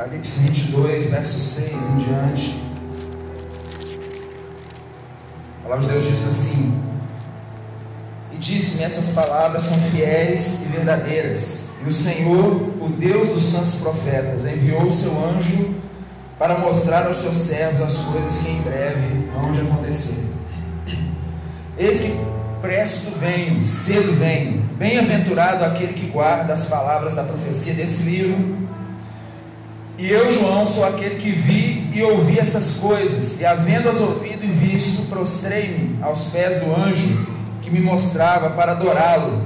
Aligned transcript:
Apocalipse 0.00 0.40
22, 0.40 1.10
verso 1.10 1.38
6 1.38 1.72
em 1.72 1.96
diante. 1.98 2.58
A 5.58 5.68
palavra 5.68 5.86
de 5.86 5.92
Deus 5.92 6.06
diz 6.06 6.26
assim: 6.26 6.82
E 8.32 8.38
disse-me: 8.38 8.84
Essas 8.84 9.10
palavras 9.10 9.64
são 9.64 9.76
fiéis 9.90 10.64
e 10.64 10.68
verdadeiras. 10.68 11.72
E 11.84 11.88
o 11.88 11.92
Senhor, 11.92 12.82
o 12.82 12.88
Deus 12.88 13.28
dos 13.28 13.42
santos 13.42 13.74
profetas, 13.74 14.46
enviou 14.46 14.84
o 14.84 14.90
seu 14.90 15.12
anjo 15.22 15.74
para 16.38 16.58
mostrar 16.58 17.06
aos 17.06 17.18
seus 17.18 17.36
servos 17.36 17.82
as 17.82 17.98
coisas 17.98 18.38
que 18.38 18.50
em 18.52 18.62
breve 18.62 19.28
hão 19.36 19.52
de 19.52 19.60
acontecer. 19.60 20.30
Eis 21.76 22.00
que 22.00 22.18
presto 22.62 23.10
venho, 23.18 23.66
cedo 23.66 24.18
venho. 24.18 24.62
Bem-aventurado 24.78 25.62
aquele 25.62 25.92
que 25.92 26.06
guarda 26.06 26.54
as 26.54 26.64
palavras 26.64 27.14
da 27.14 27.22
profecia 27.22 27.74
desse 27.74 28.04
livro. 28.04 28.70
E 30.00 30.10
eu, 30.10 30.32
João, 30.32 30.64
sou 30.64 30.82
aquele 30.86 31.16
que 31.16 31.30
vi 31.30 31.90
e 31.92 32.02
ouvi 32.02 32.38
essas 32.38 32.78
coisas, 32.78 33.38
e 33.38 33.44
havendo-as 33.44 34.00
ouvido 34.00 34.42
e 34.42 34.46
visto, 34.46 35.06
prostrei-me 35.10 36.02
aos 36.02 36.24
pés 36.28 36.58
do 36.62 36.74
anjo 36.74 37.26
que 37.60 37.70
me 37.70 37.80
mostrava 37.80 38.48
para 38.48 38.72
adorá-lo. 38.72 39.42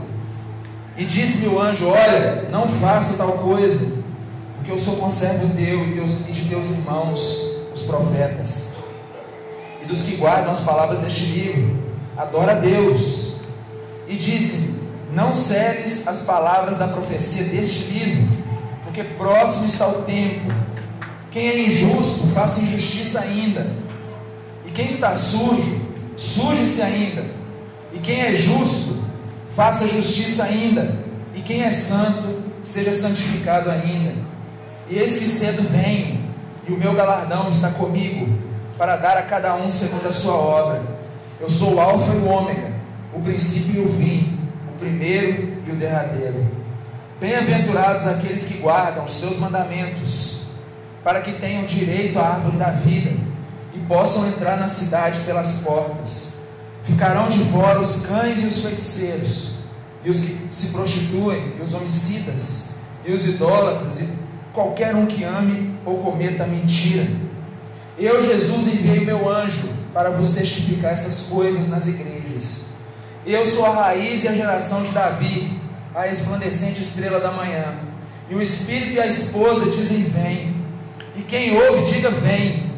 E 0.97 1.05
disse-me 1.05 1.49
o 1.49 1.61
anjo: 1.61 1.89
Olha, 1.89 2.47
não 2.53 2.69
faça 2.69 3.17
tal 3.17 3.33
coisa, 3.33 3.97
porque 4.55 4.71
eu 4.71 4.79
sou 4.79 4.95
conservo 4.95 5.53
teu 5.57 5.85
e, 5.87 5.99
e 6.29 6.33
de 6.33 6.49
teus 6.49 6.71
irmãos, 6.71 7.57
os 7.75 7.83
profetas, 7.83 8.77
e 9.83 9.87
dos 9.87 10.03
que 10.03 10.15
guardam 10.15 10.53
as 10.53 10.61
palavras 10.61 11.01
deste 11.01 11.25
livro. 11.25 11.77
Adora 12.17 12.53
a 12.53 12.61
Deus. 12.61 13.41
E 14.07 14.15
disse-me: 14.17 14.89
Não 15.13 15.35
seles 15.35 16.07
as 16.07 16.23
palavras 16.23 16.79
da 16.79 16.87
profecia 16.87 17.43
deste 17.43 17.91
livro 17.91 18.44
porque 18.95 19.03
próximo 19.15 19.67
está 19.67 19.89
o 19.89 20.03
tempo. 20.03 20.47
Quem 21.33 21.49
é 21.49 21.67
injusto, 21.67 22.29
faça 22.29 22.61
injustiça 22.61 23.21
ainda. 23.21 23.67
E 24.65 24.71
quem 24.71 24.87
está 24.87 25.17
sujo, 25.17 25.81
suje-se 26.17 26.81
ainda. 26.81 27.25
E 27.93 27.99
quem 27.99 28.21
é 28.21 28.37
justo, 28.37 29.03
faça 29.57 29.89
justiça 29.89 30.45
ainda. 30.45 30.97
E 31.35 31.41
quem 31.41 31.65
é 31.65 31.73
santo, 31.73 32.41
seja 32.63 32.93
santificado 32.93 33.69
ainda. 33.69 34.15
E 34.89 34.97
eis 34.97 35.19
que 35.19 35.27
cedo 35.27 35.69
venho, 35.69 36.21
e 36.69 36.73
o 36.73 36.79
meu 36.79 36.95
galardão 36.95 37.49
está 37.49 37.71
comigo, 37.71 38.33
para 38.79 38.97
dar 38.97 39.19
a 39.19 39.23
cada 39.23 39.57
um 39.57 39.69
segundo 39.69 40.09
a 40.09 40.13
sua 40.13 40.35
obra. 40.35 40.83
Eu 41.41 41.51
sou 41.51 41.75
o 41.75 41.81
Alfa 41.81 42.15
e 42.15 42.19
o 42.19 42.29
Ômega, 42.29 42.71
o 43.13 43.21
princípio 43.21 43.83
e 43.83 43.85
o 43.85 43.89
fim, 43.89 44.39
o 44.73 44.79
primeiro 44.79 45.55
e 45.67 45.71
o 45.73 45.75
derradeiro. 45.75 46.54
Bem-aventurados 47.21 48.09
aqueles 48.09 48.45
que 48.45 48.59
guardam 48.59 49.05
os 49.05 49.15
seus 49.15 49.39
mandamentos, 49.39 50.49
para 51.05 51.21
que 51.21 51.33
tenham 51.33 51.65
direito 51.65 52.19
à 52.19 52.35
árvore 52.35 52.57
da 52.57 52.71
vida 52.71 53.13
e 53.73 53.79
possam 53.87 54.27
entrar 54.27 54.57
na 54.57 54.67
cidade 54.67 55.21
pelas 55.21 55.61
portas. 55.61 56.41
Ficarão 56.83 57.29
de 57.29 57.39
fora 57.51 57.81
os 57.81 58.05
cães 58.05 58.43
e 58.43 58.47
os 58.47 58.63
feiticeiros, 58.63 59.59
e 60.05 60.11
os 60.11 60.21
que 60.21 60.49
se 60.51 60.69
prostituem, 60.71 61.55
e 61.59 61.63
os 61.63 61.73
homicidas, 61.73 62.75
e 63.07 63.13
os 63.13 63.25
idólatras, 63.27 64.01
e 64.01 64.09
qualquer 64.53 64.95
um 64.97 65.07
que 65.07 65.23
ame 65.23 65.79
ou 65.87 65.99
cometa 65.99 66.45
mentira. 66.47 67.07
Eu, 67.97 68.27
Jesus, 68.27 68.67
enviei 68.67 69.05
meu 69.05 69.31
anjo 69.31 69.69
para 69.93 70.11
vos 70.11 70.35
testificar 70.35 70.93
essas 70.93 71.29
coisas 71.29 71.69
nas 71.69 71.87
igrejas. 71.87 72.71
Eu 73.25 73.47
sou 73.47 73.65
a 73.65 73.71
raiz 73.71 74.25
e 74.25 74.29
a 74.29 74.35
geração 74.35 74.83
de 74.83 74.91
Davi 74.91 75.64
a 75.95 76.03
resplandecente 76.03 76.83
estrela 76.83 77.21
da 77.21 77.31
manhã. 77.31 77.75
E 78.29 78.35
o 78.35 78.43
Espírito 78.43 78.93
e 78.93 79.01
a 79.01 79.07
esposa 79.07 79.71
dizem: 79.71 80.03
Vem. 80.05 80.55
E 81.17 81.23
quem 81.23 81.57
ouve, 81.57 81.85
diga: 81.85 82.11
Vem. 82.11 82.73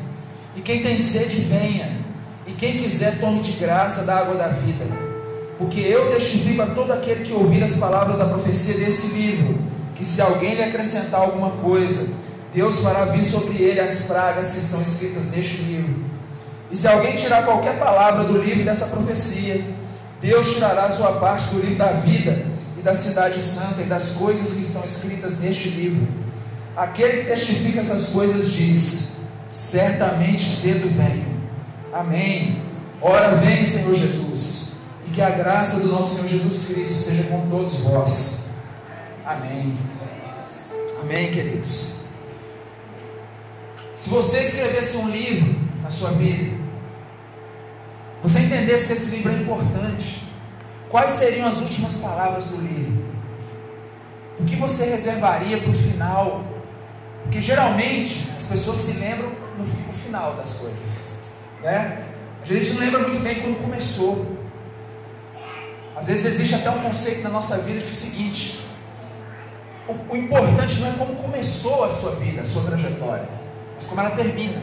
E 0.55 0.61
quem 0.61 0.83
tem 0.83 0.99
sede, 0.99 1.41
venha. 1.41 1.91
E 2.47 2.53
quem 2.53 2.79
quiser, 2.79 3.19
tome 3.19 3.41
de 3.41 3.53
graça 3.53 4.03
da 4.03 4.19
água 4.19 4.35
da 4.35 4.49
vida. 4.49 4.85
Porque 5.59 5.81
eu 5.81 6.13
testifico 6.13 6.61
a 6.63 6.67
todo 6.67 6.93
aquele 6.93 7.25
que 7.25 7.33
ouvir 7.33 7.63
as 7.63 7.77
palavras 7.77 8.19
da 8.19 8.27
profecia 8.27 8.75
desse 8.75 9.15
livro, 9.15 9.59
que 9.95 10.05
se 10.05 10.21
alguém 10.21 10.55
lhe 10.55 10.63
acrescentar 10.63 11.23
alguma 11.23 11.51
coisa, 11.51 12.11
Deus 12.55 12.81
fará 12.81 13.07
vir 13.07 13.23
sobre 13.23 13.63
ele 13.63 13.81
as 13.81 14.01
pragas 14.03 14.51
que 14.51 14.59
estão 14.59 14.81
escritas 14.83 15.31
neste 15.31 15.57
livro. 15.63 16.05
E 16.71 16.77
se 16.77 16.87
alguém 16.87 17.17
tirar 17.17 17.45
qualquer 17.45 17.79
palavra 17.79 18.25
do 18.25 18.39
livro 18.39 18.65
dessa 18.65 18.87
profecia, 18.87 19.65
Deus 20.21 20.55
tirará 20.55 20.89
sua 20.89 21.13
parte 21.13 21.55
do 21.55 21.61
livro 21.61 21.77
da 21.77 21.93
vida 21.93 22.56
da 22.87 22.95
cidade 22.95 23.43
santa 23.43 23.83
e 23.83 23.87
das 23.87 24.13
coisas 24.13 24.53
que 24.53 24.63
estão 24.63 24.85
escritas 24.85 25.41
neste 25.41 25.71
livro. 25.71 26.07
Aquele 26.77 27.23
que 27.23 27.31
testifica 27.31 27.81
essas 27.81 28.11
coisas 28.11 28.53
diz: 28.53 29.17
certamente 29.51 30.49
cedo 30.49 30.89
venho. 30.97 31.27
Amém. 31.93 32.63
Ora 33.03 33.35
vem, 33.35 33.65
Senhor 33.65 33.93
Jesus, 33.97 34.77
e 35.05 35.11
que 35.11 35.21
a 35.21 35.31
graça 35.31 35.81
do 35.81 35.89
nosso 35.89 36.15
Senhor 36.15 36.29
Jesus 36.29 36.67
Cristo 36.67 36.95
seja 36.95 37.25
com 37.25 37.51
todos 37.51 37.81
vós. 37.81 38.51
Amém. 39.25 39.77
Amém, 41.03 41.33
queridos. 41.33 42.03
Se 43.97 44.11
você 44.11 44.43
escrevesse 44.43 44.97
um 44.99 45.09
livro 45.09 45.57
na 45.83 45.91
sua 45.91 46.11
vida, 46.13 46.57
você 48.23 48.39
entendesse 48.39 48.87
que 48.87 48.93
esse 48.93 49.11
livro 49.11 49.33
é 49.33 49.37
importante, 49.37 50.26
Quais 50.89 51.11
seriam 51.11 51.47
as 51.47 51.61
últimas 51.61 51.97
palavras 51.97 52.47
do 52.47 52.57
livro? 52.57 53.05
O 54.39 54.45
que 54.45 54.57
você 54.57 54.85
reservaria 54.85 55.59
para 55.59 55.71
o 55.71 55.75
final? 55.75 56.45
Porque 57.23 57.41
geralmente 57.41 58.29
as 58.37 58.47
pessoas 58.47 58.77
se 58.77 58.99
lembram 59.01 59.33
no 59.59 59.93
final 59.93 60.35
das 60.35 60.55
coisas, 60.55 61.07
né? 61.63 62.05
A 62.43 62.47
gente 62.47 62.75
não 62.75 62.81
lembra 62.81 63.01
muito 63.01 63.21
bem 63.21 63.41
como 63.41 63.57
começou. 63.57 64.37
Às 65.97 66.07
vezes 66.07 66.27
existe 66.27 66.55
até 66.55 66.71
um 66.71 66.81
conceito 66.81 67.23
na 67.23 67.31
nossa 67.31 67.59
vida 67.59 67.81
que 67.81 67.89
é 67.89 67.93
o 67.93 67.95
seguinte: 67.95 68.65
o, 69.89 70.13
o 70.13 70.17
importante 70.17 70.81
não 70.81 70.89
é 70.89 70.93
como 70.93 71.17
começou 71.17 71.85
a 71.85 71.89
sua 71.89 72.13
vida, 72.13 72.43
a 72.43 72.45
sua 72.45 72.63
trajetória, 72.65 73.29
mas 73.75 73.87
como 73.87 74.01
ela 74.01 74.11
termina. 74.11 74.63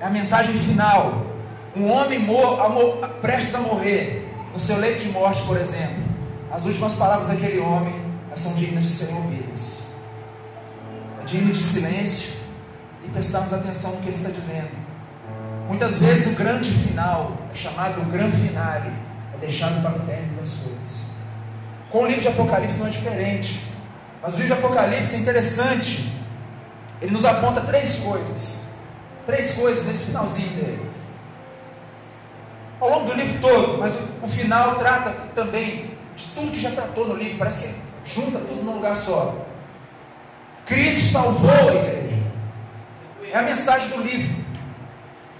É 0.00 0.06
a 0.06 0.10
mensagem 0.10 0.54
final. 0.54 1.24
Um 1.74 1.90
homem 1.90 2.18
mor, 2.18 2.58
prestes 3.20 3.54
a 3.54 3.60
morrer, 3.60 4.23
no 4.54 4.60
seu 4.60 4.78
leito 4.78 5.02
de 5.02 5.08
morte, 5.10 5.42
por 5.42 5.56
exemplo, 5.60 6.02
as 6.50 6.64
últimas 6.64 6.94
palavras 6.94 7.26
daquele 7.26 7.58
homem 7.58 8.00
são 8.36 8.54
dignas 8.54 8.84
de 8.84 8.90
serem 8.90 9.16
ouvidas. 9.16 9.94
É 11.20 11.24
digno 11.24 11.52
de 11.52 11.60
silêncio 11.60 12.34
e 13.04 13.08
prestarmos 13.08 13.52
atenção 13.52 13.90
no 13.92 13.96
que 13.98 14.06
ele 14.06 14.16
está 14.16 14.30
dizendo. 14.30 14.70
Muitas 15.68 15.98
vezes 15.98 16.32
o 16.32 16.36
grande 16.36 16.70
final, 16.70 17.32
é 17.52 17.56
chamado 17.56 18.00
o 18.00 18.04
grande 18.04 18.36
finale, 18.36 18.92
é 19.34 19.38
deixado 19.38 19.82
para 19.82 19.96
o 19.96 20.06
término 20.06 20.40
das 20.40 20.54
coisas. 20.54 21.04
Com 21.90 22.02
o 22.02 22.06
livro 22.06 22.22
de 22.22 22.28
Apocalipse 22.28 22.78
não 22.78 22.86
é 22.86 22.90
diferente. 22.90 23.60
Mas 24.22 24.34
o 24.34 24.36
livro 24.38 24.54
de 24.54 24.64
Apocalipse 24.64 25.16
é 25.16 25.18
interessante. 25.18 26.12
Ele 27.00 27.12
nos 27.12 27.24
aponta 27.24 27.60
três 27.60 27.96
coisas. 27.96 28.68
Três 29.26 29.52
coisas 29.52 29.84
nesse 29.84 30.06
finalzinho 30.06 30.50
dele 30.50 30.93
ao 32.84 32.90
longo 32.90 33.06
do 33.06 33.14
livro 33.14 33.40
todo, 33.40 33.78
mas 33.78 33.98
o, 34.22 34.28
final 34.28 34.74
trata 34.74 35.10
também 35.34 35.90
de 36.14 36.26
tudo 36.34 36.52
que 36.52 36.60
já 36.60 36.70
tratou 36.70 37.08
no 37.08 37.16
livro, 37.16 37.38
parece 37.38 37.68
que 37.68 37.74
junta 38.04 38.38
tudo 38.40 38.62
num 38.62 38.74
lugar 38.74 38.94
só. 38.94 39.34
Cristo 40.66 41.12
salvou 41.12 41.50
a 41.50 41.74
igreja. 41.74 42.22
É 43.32 43.38
a 43.38 43.42
mensagem 43.42 43.88
do 43.88 44.02
livro. 44.02 44.44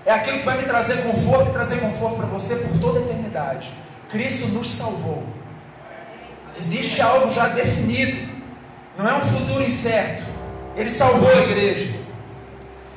É 0.06 0.12
aquilo 0.12 0.38
que 0.38 0.44
vai 0.44 0.56
me 0.56 0.64
trazer 0.64 1.02
conforto 1.02 1.50
e 1.50 1.52
trazer 1.52 1.80
conforto 1.80 2.16
para 2.16 2.26
você 2.26 2.56
por 2.56 2.80
toda 2.80 3.00
a 3.00 3.02
eternidade. 3.02 3.70
Cristo 4.08 4.46
nos 4.48 4.70
salvou. 4.70 5.22
Existe 6.58 7.02
algo 7.02 7.30
já 7.32 7.48
definido. 7.48 8.26
Não 8.96 9.08
é 9.08 9.14
um 9.14 9.22
futuro 9.22 9.62
incerto. 9.62 10.24
Ele 10.76 10.88
salvou 10.88 11.30
a 11.30 11.42
igreja. 11.42 11.94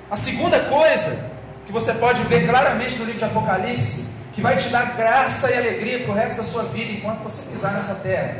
A 0.09 0.15
segunda 0.15 0.59
coisa 0.61 1.31
que 1.65 1.71
você 1.71 1.93
pode 1.93 2.23
ver 2.23 2.47
claramente 2.47 2.97
no 2.97 3.05
livro 3.05 3.19
de 3.19 3.25
Apocalipse 3.25 4.16
que 4.37 4.41
vai 4.43 4.55
te 4.55 4.69
dar 4.69 4.95
graça 4.95 5.49
e 5.49 5.57
alegria 5.57 6.01
para 6.01 6.11
o 6.11 6.13
resto 6.13 6.37
da 6.37 6.43
sua 6.43 6.61
vida 6.65 6.91
enquanto 6.91 7.23
você 7.23 7.49
pisar 7.49 7.73
nessa 7.73 7.95
terra. 7.95 8.35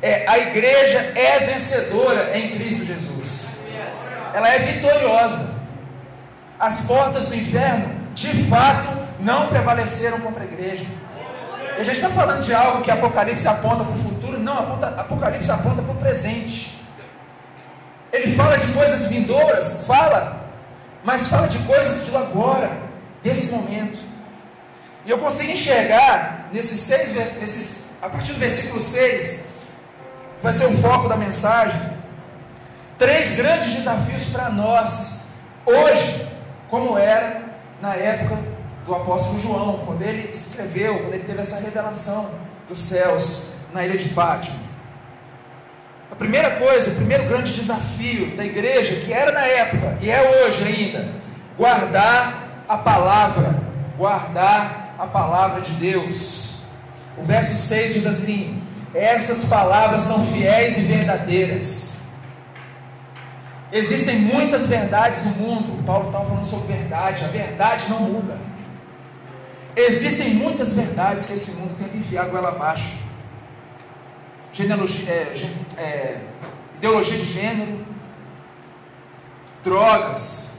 É, 0.00 0.24
a 0.28 0.38
igreja 0.38 1.12
é 1.16 1.40
vencedora 1.40 2.38
em 2.38 2.52
Cristo 2.52 2.84
Jesus. 2.84 3.48
Ela 4.32 4.48
é 4.48 4.60
vitoriosa. 4.60 5.56
As 6.56 6.82
portas 6.82 7.24
do 7.24 7.34
inferno, 7.34 7.92
de 8.14 8.28
fato, 8.44 8.96
não 9.18 9.48
prevaleceram 9.48 10.20
contra 10.20 10.44
a 10.44 10.46
igreja. 10.46 10.86
E 11.76 11.80
a 11.80 11.82
gente 11.82 11.96
está 11.96 12.10
falando 12.10 12.44
de 12.44 12.54
algo 12.54 12.84
que 12.84 12.90
Apocalipse 12.92 13.48
aponta 13.48 13.82
para 13.82 13.94
o 13.94 13.98
futuro, 13.98 14.38
não, 14.38 14.56
aponta, 14.56 14.86
Apocalipse 15.00 15.50
aponta 15.50 15.82
para 15.82 15.92
o 15.92 15.96
presente. 15.96 16.80
Ele 18.12 18.36
fala 18.36 18.56
de 18.56 18.72
coisas 18.72 19.08
vindouras, 19.08 19.84
fala, 19.84 20.48
mas 21.02 21.26
fala 21.26 21.48
de 21.48 21.58
coisas 21.64 22.06
do 22.06 22.16
agora, 22.16 22.70
desse 23.20 23.50
momento. 23.50 24.09
E 25.04 25.10
eu 25.10 25.18
consigo 25.18 25.50
enxergar 25.50 26.48
nesses 26.52 26.78
seis, 26.80 27.14
nesses, 27.40 27.92
a 28.02 28.08
partir 28.08 28.32
do 28.32 28.38
versículo 28.38 28.80
6, 28.80 29.46
vai 30.42 30.52
ser 30.52 30.66
o 30.66 30.76
foco 30.78 31.08
da 31.08 31.16
mensagem. 31.16 31.80
três 32.98 33.32
grandes 33.32 33.72
desafios 33.74 34.24
para 34.24 34.50
nós, 34.50 35.28
hoje, 35.64 36.28
como 36.68 36.98
era 36.98 37.42
na 37.80 37.94
época 37.94 38.38
do 38.84 38.94
apóstolo 38.94 39.38
João, 39.38 39.78
quando 39.86 40.02
ele 40.02 40.28
escreveu, 40.30 40.98
quando 40.98 41.14
ele 41.14 41.24
teve 41.24 41.40
essa 41.40 41.60
revelação 41.60 42.30
dos 42.68 42.82
céus 42.82 43.52
na 43.72 43.84
ilha 43.84 43.96
de 43.96 44.10
Pátio. 44.10 44.52
A 46.10 46.14
primeira 46.14 46.50
coisa, 46.56 46.90
o 46.90 46.94
primeiro 46.94 47.24
grande 47.24 47.54
desafio 47.54 48.36
da 48.36 48.44
igreja, 48.44 48.96
que 48.96 49.12
era 49.12 49.32
na 49.32 49.46
época 49.46 49.96
e 50.00 50.10
é 50.10 50.44
hoje 50.44 50.64
ainda, 50.64 51.08
guardar 51.56 52.64
a 52.68 52.76
palavra, 52.76 53.54
guardar 53.96 54.79
a 55.00 55.06
palavra 55.06 55.62
de 55.62 55.72
Deus. 55.72 56.60
O 57.16 57.22
verso 57.22 57.56
6 57.56 57.94
diz 57.94 58.06
assim: 58.06 58.62
Essas 58.94 59.46
palavras 59.46 60.02
são 60.02 60.26
fiéis 60.26 60.76
e 60.76 60.82
verdadeiras. 60.82 61.94
Existem 63.72 64.18
muitas 64.18 64.66
verdades 64.66 65.24
no 65.24 65.32
mundo. 65.36 65.82
Paulo 65.84 66.06
estava 66.06 66.26
falando 66.26 66.44
sobre 66.44 66.74
verdade. 66.74 67.24
A 67.24 67.28
verdade 67.28 67.88
não 67.88 68.00
muda. 68.00 68.38
Existem 69.74 70.34
muitas 70.34 70.72
verdades 70.72 71.24
que 71.24 71.32
esse 71.32 71.52
mundo 71.52 71.76
tenta 71.78 71.96
enfiar 71.96 72.26
goela 72.26 72.48
abaixo. 72.48 72.98
Genealogia, 74.52 75.08
é, 75.08 75.34
é, 75.78 76.20
ideologia 76.76 77.16
de 77.16 77.24
gênero, 77.24 77.86
drogas, 79.62 80.58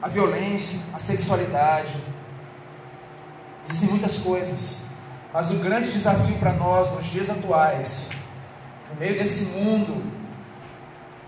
a 0.00 0.08
violência, 0.08 0.80
a 0.94 1.00
sexualidade. 1.00 1.92
Existem 3.70 3.88
muitas 3.88 4.18
coisas. 4.18 4.86
Mas 5.32 5.52
o 5.52 5.58
grande 5.58 5.92
desafio 5.92 6.36
para 6.38 6.52
nós 6.52 6.92
nos 6.92 7.06
dias 7.06 7.30
atuais, 7.30 8.10
no 8.90 8.98
meio 8.98 9.16
desse 9.16 9.56
mundo 9.56 10.02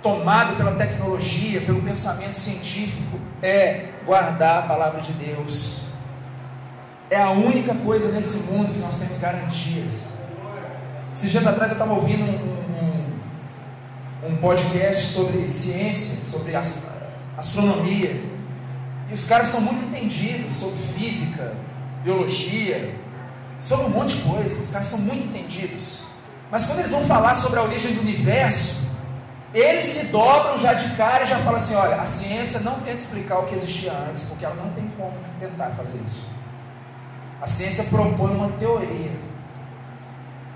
tomado 0.03 0.57
pela 0.57 0.73
tecnologia, 0.73 1.61
pelo 1.61 1.81
pensamento 1.81 2.35
científico, 2.35 3.17
é 3.41 3.91
guardar 4.05 4.65
a 4.65 4.67
palavra 4.67 5.01
de 5.01 5.13
Deus. 5.13 5.93
É 7.09 7.23
a 7.23 7.31
única 7.31 7.73
coisa 7.77 8.11
nesse 8.11 8.51
mundo 8.51 8.73
que 8.73 8.81
nós 8.81 8.97
temos 8.97 9.19
garantias. 9.19 10.09
Esses 11.15 11.31
dias 11.31 11.47
atrás 11.47 11.71
eu 11.71 11.77
estava 11.77 11.93
ouvindo 11.93 12.25
um, 12.25 14.27
um, 14.27 14.31
um, 14.31 14.37
podcast 14.39 15.13
sobre 15.13 15.49
ciência, 15.49 16.19
sobre 16.29 16.57
astronomia. 17.37 18.21
E 19.09 19.15
os 19.15 19.25
caras 19.25 19.47
são 19.47 19.61
muito 19.61 19.85
entendidos 19.85 20.57
sobre 20.57 20.79
física, 20.99 21.55
biologia, 22.03 22.95
sobre 23.59 23.87
um 23.87 23.91
monte 23.91 24.17
de 24.17 24.23
coisa. 24.23 24.61
Os 24.61 24.71
caras 24.71 24.87
são 24.87 24.99
muito 24.99 25.25
entendidos. 25.27 26.09
Mas 26.51 26.67
quando 26.67 26.81
eles 26.81 26.91
vão 26.91 27.05
falar 27.05 27.35
sobre 27.35 27.59
a 27.59 27.63
origem 27.63 27.95
do 27.95 28.01
universo, 28.01 28.91
eles 29.55 29.87
se 29.87 30.07
dobram 30.07 30.59
já 30.59 30.75
de 30.75 30.95
cara 30.97 31.25
e 31.25 31.27
já 31.27 31.39
falam 31.39 31.57
assim: 31.57 31.75
olha, 31.75 31.97
a 31.97 32.07
ciência 32.07 32.61
não 32.61 32.81
tenta 32.81 32.97
explicar 32.97 33.39
o 33.39 33.47
que 33.47 33.55
existia 33.55 33.93
antes, 33.93 34.25
porque 34.25 34.45
ela 34.45 34.55
não 34.55 34.71
tem 34.73 34.91
como 34.97 35.15
tentar 35.39 35.71
fazer 35.71 35.99
isso. 36.09 36.29
A 37.41 37.47
ciência 37.47 37.85
propõe 37.85 38.35
uma 38.35 38.49
teoria, 38.51 39.13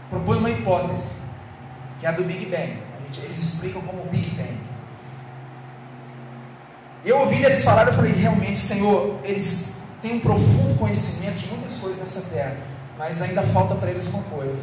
propõe 0.09 0.39
uma 0.39 0.51
hipótese, 0.51 1.11
que 1.99 2.07
é 2.07 2.09
a 2.09 2.13
do 2.13 2.25
Big 2.25 2.47
Bang. 2.47 2.79
Eles 3.23 3.39
explicam 3.39 3.81
como 3.83 4.03
o 4.03 4.07
Big 4.07 4.29
Bang. 4.31 4.59
Eu 7.05 7.19
ouvi 7.21 7.43
eles 7.43 7.63
falar, 7.63 7.87
eu 7.87 7.95
falei: 7.95 8.13
realmente, 8.13 8.59
Senhor, 8.59 9.19
eles 9.25 9.76
têm 10.07 10.17
um 10.17 10.21
profundo 10.21 10.79
conhecimento 10.79 11.37
de 11.37 11.49
muitas 11.49 11.79
coisas 11.79 11.99
nessa 11.99 12.23
terra, 12.33 12.57
mas 12.97 13.21
ainda 13.21 13.43
falta 13.43 13.75
para 13.75 13.91
eles 13.91 14.07
uma 14.07 14.23
coisa, 14.23 14.63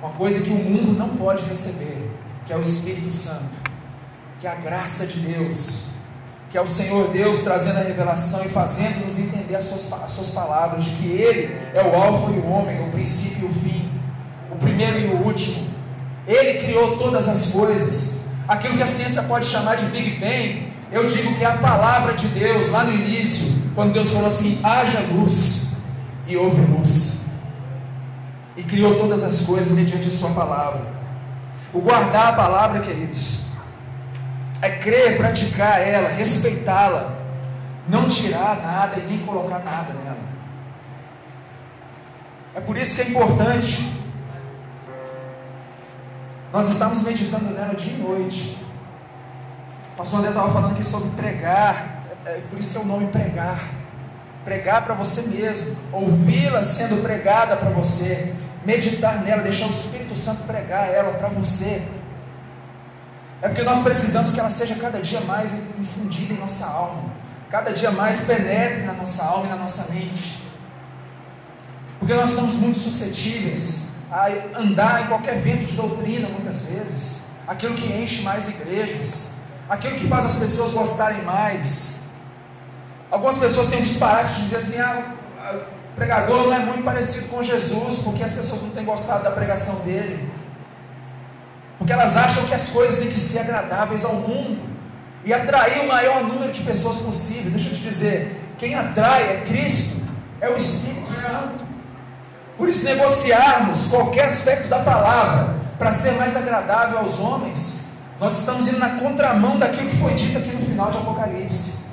uma 0.00 0.12
coisa 0.12 0.42
que 0.42 0.50
o 0.50 0.54
mundo 0.54 0.96
não 0.96 1.16
pode 1.16 1.44
receber 1.44 2.10
que 2.46 2.52
é 2.52 2.56
o 2.56 2.60
Espírito 2.60 3.10
Santo, 3.10 3.58
que 4.38 4.46
é 4.46 4.50
a 4.50 4.54
graça 4.54 5.06
de 5.06 5.20
Deus, 5.20 5.94
que 6.50 6.58
é 6.58 6.60
o 6.60 6.66
Senhor 6.66 7.08
Deus 7.10 7.40
trazendo 7.40 7.78
a 7.78 7.82
revelação 7.82 8.44
e 8.44 8.48
fazendo-nos 8.48 9.18
entender 9.18 9.56
as 9.56 9.64
suas, 9.64 9.90
as 9.92 10.10
suas 10.10 10.30
palavras, 10.30 10.84
de 10.84 10.90
que 10.90 11.06
Ele 11.06 11.58
é 11.72 11.82
o 11.82 11.96
Alfa 11.96 12.30
e 12.30 12.38
o 12.38 12.46
Ômega, 12.46 12.82
o 12.82 12.90
princípio 12.90 13.48
e 13.48 13.50
o 13.50 13.54
fim, 13.54 13.90
o 14.52 14.56
primeiro 14.56 14.98
e 14.98 15.06
o 15.06 15.24
último. 15.24 15.68
Ele 16.26 16.60
criou 16.60 16.98
todas 16.98 17.28
as 17.28 17.50
coisas. 17.50 18.24
Aquilo 18.46 18.76
que 18.76 18.82
a 18.82 18.86
ciência 18.86 19.22
pode 19.22 19.46
chamar 19.46 19.76
de 19.76 19.86
Big 19.86 20.18
Bang, 20.20 20.70
eu 20.92 21.06
digo 21.06 21.34
que 21.34 21.42
é 21.42 21.46
a 21.46 21.56
palavra 21.56 22.12
de 22.12 22.28
Deus 22.28 22.68
lá 22.68 22.84
no 22.84 22.92
início, 22.92 23.63
quando 23.74 23.92
Deus 23.92 24.10
falou 24.10 24.26
assim: 24.26 24.60
haja 24.62 25.00
luz, 25.12 25.78
e 26.26 26.36
houve 26.36 26.60
luz, 26.60 27.26
e 28.56 28.62
criou 28.62 28.98
todas 28.98 29.22
as 29.22 29.40
coisas 29.42 29.76
mediante 29.76 30.08
a 30.08 30.10
Sua 30.10 30.30
palavra. 30.30 30.82
O 31.72 31.80
guardar 31.80 32.28
a 32.28 32.32
palavra, 32.32 32.80
queridos, 32.80 33.46
é 34.62 34.70
crer, 34.70 35.16
praticar 35.16 35.80
ela, 35.80 36.08
respeitá-la, 36.08 37.16
não 37.88 38.08
tirar 38.08 38.60
nada 38.62 39.00
e 39.00 39.06
nem 39.06 39.18
colocar 39.18 39.58
nada 39.58 39.92
nela. 39.92 40.34
É 42.54 42.60
por 42.60 42.76
isso 42.76 42.94
que 42.94 43.02
é 43.02 43.08
importante 43.08 43.92
nós 46.54 46.68
estamos 46.68 47.02
meditando 47.02 47.46
nela 47.46 47.74
dia 47.74 47.92
e 47.92 47.96
noite. 47.96 48.56
O 49.92 49.96
pastor 49.96 50.20
André 50.20 50.30
estava 50.30 50.52
falando 50.52 50.70
aqui 50.70 50.86
sobre 50.86 51.08
pregar, 51.10 51.93
é, 52.26 52.40
por 52.50 52.58
isso 52.58 52.72
que 52.72 52.78
é 52.78 52.80
o 52.80 52.84
nome 52.84 53.06
pregar. 53.08 53.60
Pregar 54.44 54.84
para 54.84 54.94
você 54.94 55.22
mesmo, 55.22 55.76
ouvi-la 55.92 56.62
sendo 56.62 57.02
pregada 57.02 57.56
para 57.56 57.70
você 57.70 58.34
meditar 58.64 59.22
nela, 59.22 59.42
deixar 59.42 59.66
o 59.66 59.70
Espírito 59.70 60.16
Santo 60.16 60.44
pregar 60.44 60.88
ela 60.88 61.12
para 61.12 61.28
você. 61.28 61.82
É 63.42 63.48
porque 63.48 63.62
nós 63.62 63.82
precisamos 63.82 64.32
que 64.32 64.40
ela 64.40 64.50
seja 64.50 64.74
cada 64.74 65.00
dia 65.00 65.20
mais 65.20 65.52
infundida 65.78 66.32
em 66.32 66.38
nossa 66.38 66.66
alma, 66.66 67.10
cada 67.50 67.72
dia 67.72 67.90
mais 67.90 68.22
penetre 68.22 68.84
na 68.84 68.94
nossa 68.94 69.22
alma 69.22 69.46
e 69.46 69.50
na 69.50 69.56
nossa 69.56 69.92
mente. 69.92 70.42
Porque 71.98 72.14
nós 72.14 72.30
estamos 72.30 72.54
muito 72.54 72.78
suscetíveis 72.78 73.88
a 74.10 74.28
andar 74.58 75.02
em 75.02 75.06
qualquer 75.08 75.38
vento 75.40 75.64
de 75.64 75.72
doutrina, 75.72 76.28
muitas 76.28 76.62
vezes, 76.62 77.22
aquilo 77.46 77.74
que 77.74 77.92
enche 77.92 78.22
mais 78.22 78.48
igrejas, 78.48 79.32
aquilo 79.68 79.96
que 79.96 80.08
faz 80.08 80.24
as 80.26 80.36
pessoas 80.36 80.72
gostarem 80.72 81.22
mais. 81.22 82.03
Algumas 83.14 83.38
pessoas 83.38 83.68
têm 83.68 83.78
um 83.78 83.82
disparate 83.82 84.34
de 84.34 84.40
dizer 84.40 84.56
assim: 84.56 84.80
ah, 84.80 85.14
pregador 85.94 86.46
não 86.46 86.52
é 86.52 86.58
muito 86.58 86.82
parecido 86.82 87.28
com 87.28 87.44
Jesus, 87.44 88.00
porque 88.00 88.24
as 88.24 88.32
pessoas 88.32 88.60
não 88.60 88.70
têm 88.70 88.84
gostado 88.84 89.22
da 89.22 89.30
pregação 89.30 89.76
dele. 89.84 90.28
Porque 91.78 91.92
elas 91.92 92.16
acham 92.16 92.42
que 92.46 92.52
as 92.52 92.70
coisas 92.70 92.98
têm 92.98 93.08
que 93.08 93.20
ser 93.20 93.38
agradáveis 93.38 94.04
ao 94.04 94.14
mundo 94.14 94.58
e 95.24 95.32
atrair 95.32 95.84
o 95.84 95.86
maior 95.86 96.24
número 96.24 96.50
de 96.50 96.62
pessoas 96.62 96.98
possível. 96.98 97.52
Deixa 97.52 97.68
eu 97.68 97.74
te 97.74 97.82
dizer: 97.82 98.36
quem 98.58 98.74
atrai 98.74 99.22
é 99.22 99.44
Cristo, 99.46 100.02
é 100.40 100.48
o 100.48 100.56
Espírito 100.56 101.12
Santo. 101.12 101.64
Por 102.56 102.68
isso, 102.68 102.84
negociarmos 102.84 103.86
qualquer 103.86 104.24
aspecto 104.24 104.66
da 104.66 104.80
palavra 104.80 105.54
para 105.78 105.92
ser 105.92 106.14
mais 106.14 106.36
agradável 106.36 106.98
aos 106.98 107.20
homens, 107.20 107.84
nós 108.18 108.40
estamos 108.40 108.66
indo 108.66 108.80
na 108.80 108.98
contramão 108.98 109.56
daquilo 109.56 109.88
que 109.88 109.98
foi 109.98 110.14
dito 110.14 110.36
aqui 110.36 110.50
no 110.50 110.60
final 110.60 110.90
de 110.90 110.98
Apocalipse. 110.98 111.83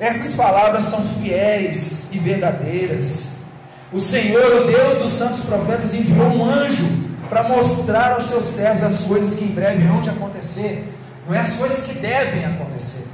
Essas 0.00 0.34
palavras 0.34 0.84
são 0.84 1.02
fiéis 1.20 2.10
e 2.12 2.18
verdadeiras. 2.18 3.38
O 3.92 3.98
Senhor, 3.98 4.62
o 4.62 4.66
Deus 4.66 4.96
dos 4.96 5.10
santos 5.10 5.40
profetas, 5.40 5.94
enviou 5.94 6.28
um 6.28 6.48
anjo 6.48 6.86
para 7.28 7.42
mostrar 7.44 8.12
aos 8.12 8.26
seus 8.26 8.44
servos 8.44 8.82
as 8.82 9.02
coisas 9.02 9.38
que 9.38 9.44
em 9.44 9.48
breve 9.48 9.86
hão 9.86 10.00
de 10.00 10.10
acontecer. 10.10 10.92
Não 11.26 11.34
é 11.34 11.40
as 11.40 11.54
coisas 11.54 11.84
que 11.84 11.94
devem 11.94 12.44
acontecer. 12.44 13.06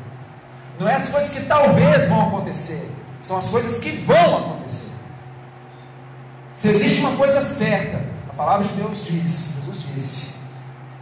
Não 0.79 0.89
é 0.89 0.95
as 0.95 1.09
coisas 1.09 1.31
que 1.31 1.45
talvez 1.45 2.09
vão 2.09 2.29
acontecer. 2.29 2.91
São 3.21 3.37
as 3.39 3.49
coisas 3.49 3.81
que 3.81 3.91
vão 3.91 4.39
acontecer. 4.39 4.93
Se 6.55 6.69
existe 6.69 7.01
uma 7.01 7.17
coisa 7.17 7.41
certa, 7.41 8.01
a 8.29 8.33
palavra 8.35 8.67
de 8.67 8.75
Deus 8.75 9.05
diz, 9.05 9.55
Jesus 9.57 9.85
disse: 9.93 10.35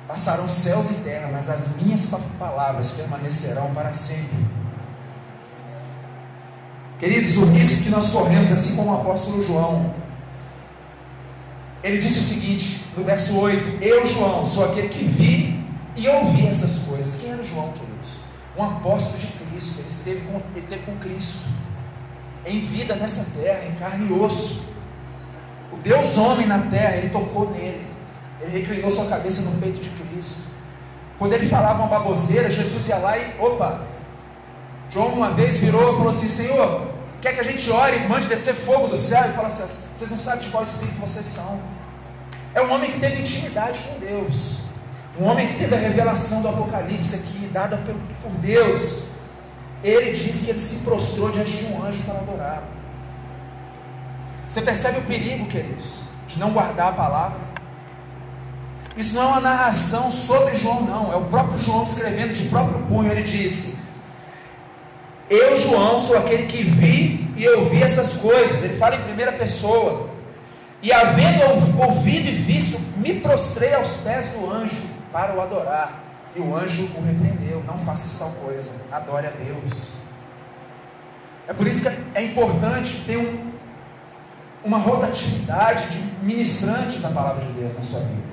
Passarão 0.06 0.48
céus 0.48 0.90
e 0.90 0.94
terra, 0.94 1.28
mas 1.32 1.50
as 1.50 1.76
minhas 1.76 2.06
palavras 2.38 2.92
permanecerão 2.92 3.74
para 3.74 3.92
sempre. 3.94 4.61
Queridos, 7.02 7.36
o 7.36 7.46
risco 7.46 7.82
que 7.82 7.90
nós 7.90 8.10
corremos, 8.10 8.52
assim 8.52 8.76
como 8.76 8.92
o 8.92 8.94
apóstolo 8.94 9.42
João, 9.42 9.92
ele 11.82 11.98
disse 11.98 12.20
o 12.20 12.22
seguinte, 12.22 12.84
no 12.96 13.02
verso 13.02 13.36
8: 13.40 13.82
Eu, 13.84 14.06
João, 14.06 14.46
sou 14.46 14.66
aquele 14.66 14.88
que 14.88 15.02
vi 15.02 15.60
e 15.96 16.06
ouvi 16.06 16.46
essas 16.46 16.84
coisas. 16.84 17.20
Quem 17.20 17.32
era 17.32 17.42
João, 17.42 17.72
queridos? 17.72 18.18
Um 18.56 18.62
apóstolo 18.62 19.18
de 19.18 19.26
Cristo, 19.26 19.80
ele 19.80 19.88
esteve 19.88 20.20
com, 20.20 20.36
ele 20.54 20.64
esteve 20.64 20.82
com 20.82 20.96
Cristo, 20.98 21.40
em 22.46 22.60
vida 22.60 22.94
nessa 22.94 23.36
terra, 23.36 23.64
em 23.64 23.74
carne 23.74 24.08
e 24.08 24.12
osso. 24.12 24.62
O 25.72 25.76
Deus 25.78 26.16
homem 26.16 26.46
na 26.46 26.60
terra, 26.60 26.98
ele 26.98 27.08
tocou 27.08 27.50
nele, 27.50 27.84
ele 28.40 28.60
reclinou 28.60 28.92
sua 28.92 29.06
cabeça 29.06 29.42
no 29.42 29.60
peito 29.60 29.80
de 29.80 29.90
Cristo. 29.90 30.38
Quando 31.18 31.32
ele 31.32 31.48
falava 31.48 31.80
uma 31.82 31.88
baboseira, 31.88 32.48
Jesus 32.48 32.86
ia 32.86 32.98
lá 32.98 33.18
e, 33.18 33.40
opa, 33.40 33.88
João 34.88 35.08
uma 35.08 35.32
vez 35.32 35.56
virou 35.56 35.94
e 35.94 35.96
falou 35.96 36.10
assim: 36.10 36.28
Senhor, 36.28 36.91
quer 37.22 37.34
que 37.34 37.40
a 37.40 37.44
gente 37.44 37.70
ore 37.70 37.96
e 37.96 38.08
mande 38.08 38.26
descer 38.26 38.54
fogo 38.54 38.88
do 38.88 38.96
céu? 38.96 39.30
E 39.30 39.32
fala 39.32 39.46
assim: 39.46 39.64
vocês 39.94 40.10
não 40.10 40.18
sabem 40.18 40.40
de 40.40 40.50
qual 40.50 40.62
espírito 40.62 41.00
vocês 41.00 41.24
são. 41.24 41.60
É 42.52 42.60
um 42.60 42.70
homem 42.70 42.90
que 42.90 43.00
teve 43.00 43.20
intimidade 43.20 43.80
com 43.80 43.98
Deus. 43.98 44.64
um 45.18 45.24
homem 45.24 45.46
que 45.46 45.54
teve 45.54 45.74
a 45.74 45.78
revelação 45.78 46.42
do 46.42 46.48
Apocalipse 46.48 47.14
aqui, 47.14 47.48
dada 47.52 47.78
por 48.22 48.30
Deus, 48.32 49.04
ele 49.84 50.10
diz 50.10 50.42
que 50.42 50.50
ele 50.50 50.58
se 50.58 50.76
prostrou 50.76 51.30
diante 51.30 51.56
de 51.56 51.66
um 51.66 51.84
anjo 51.84 52.02
para 52.02 52.18
adorar. 52.18 52.62
Você 54.48 54.60
percebe 54.60 54.98
o 54.98 55.02
perigo, 55.02 55.46
queridos, 55.46 56.02
de 56.26 56.38
não 56.38 56.50
guardar 56.50 56.88
a 56.88 56.92
palavra? 56.92 57.38
Isso 58.96 59.14
não 59.14 59.22
é 59.22 59.26
uma 59.26 59.40
narração 59.40 60.10
sobre 60.10 60.54
João, 60.54 60.82
não. 60.82 61.12
É 61.12 61.16
o 61.16 61.24
próprio 61.24 61.58
João 61.58 61.82
escrevendo 61.82 62.34
de 62.34 62.48
próprio 62.48 62.80
punho. 62.86 63.10
Ele 63.10 63.22
disse: 63.22 63.78
Eu, 65.32 65.56
João, 65.56 65.98
sou 65.98 66.18
aquele 66.18 66.42
que 66.42 66.62
vi 66.62 67.26
e 67.38 67.42
eu 67.42 67.64
vi 67.64 67.82
essas 67.82 68.12
coisas. 68.16 68.62
Ele 68.62 68.76
fala 68.76 68.96
em 68.96 69.02
primeira 69.02 69.32
pessoa. 69.32 70.10
E 70.82 70.92
havendo 70.92 71.44
ouvido 71.82 72.28
e 72.28 72.32
visto, 72.32 72.78
me 72.98 73.18
prostrei 73.18 73.72
aos 73.72 73.96
pés 73.96 74.28
do 74.28 74.50
anjo 74.50 74.82
para 75.10 75.34
o 75.34 75.40
adorar. 75.40 76.02
E 76.36 76.40
o 76.40 76.54
anjo 76.54 76.84
o 76.94 77.00
repreendeu: 77.02 77.64
Não 77.66 77.78
faças 77.78 78.14
tal 78.18 78.28
coisa, 78.44 78.72
adore 78.92 79.26
a 79.26 79.30
Deus. 79.30 79.94
É 81.48 81.54
por 81.54 81.66
isso 81.66 81.88
que 81.88 81.96
é 82.14 82.22
importante 82.22 83.02
ter 83.06 83.16
um, 83.16 83.52
uma 84.62 84.76
rotatividade 84.76 85.96
de 85.96 86.26
ministrantes 86.26 87.00
da 87.00 87.08
palavra 87.08 87.42
de 87.46 87.52
Deus 87.52 87.74
na 87.74 87.82
sua 87.82 88.00
vida. 88.00 88.32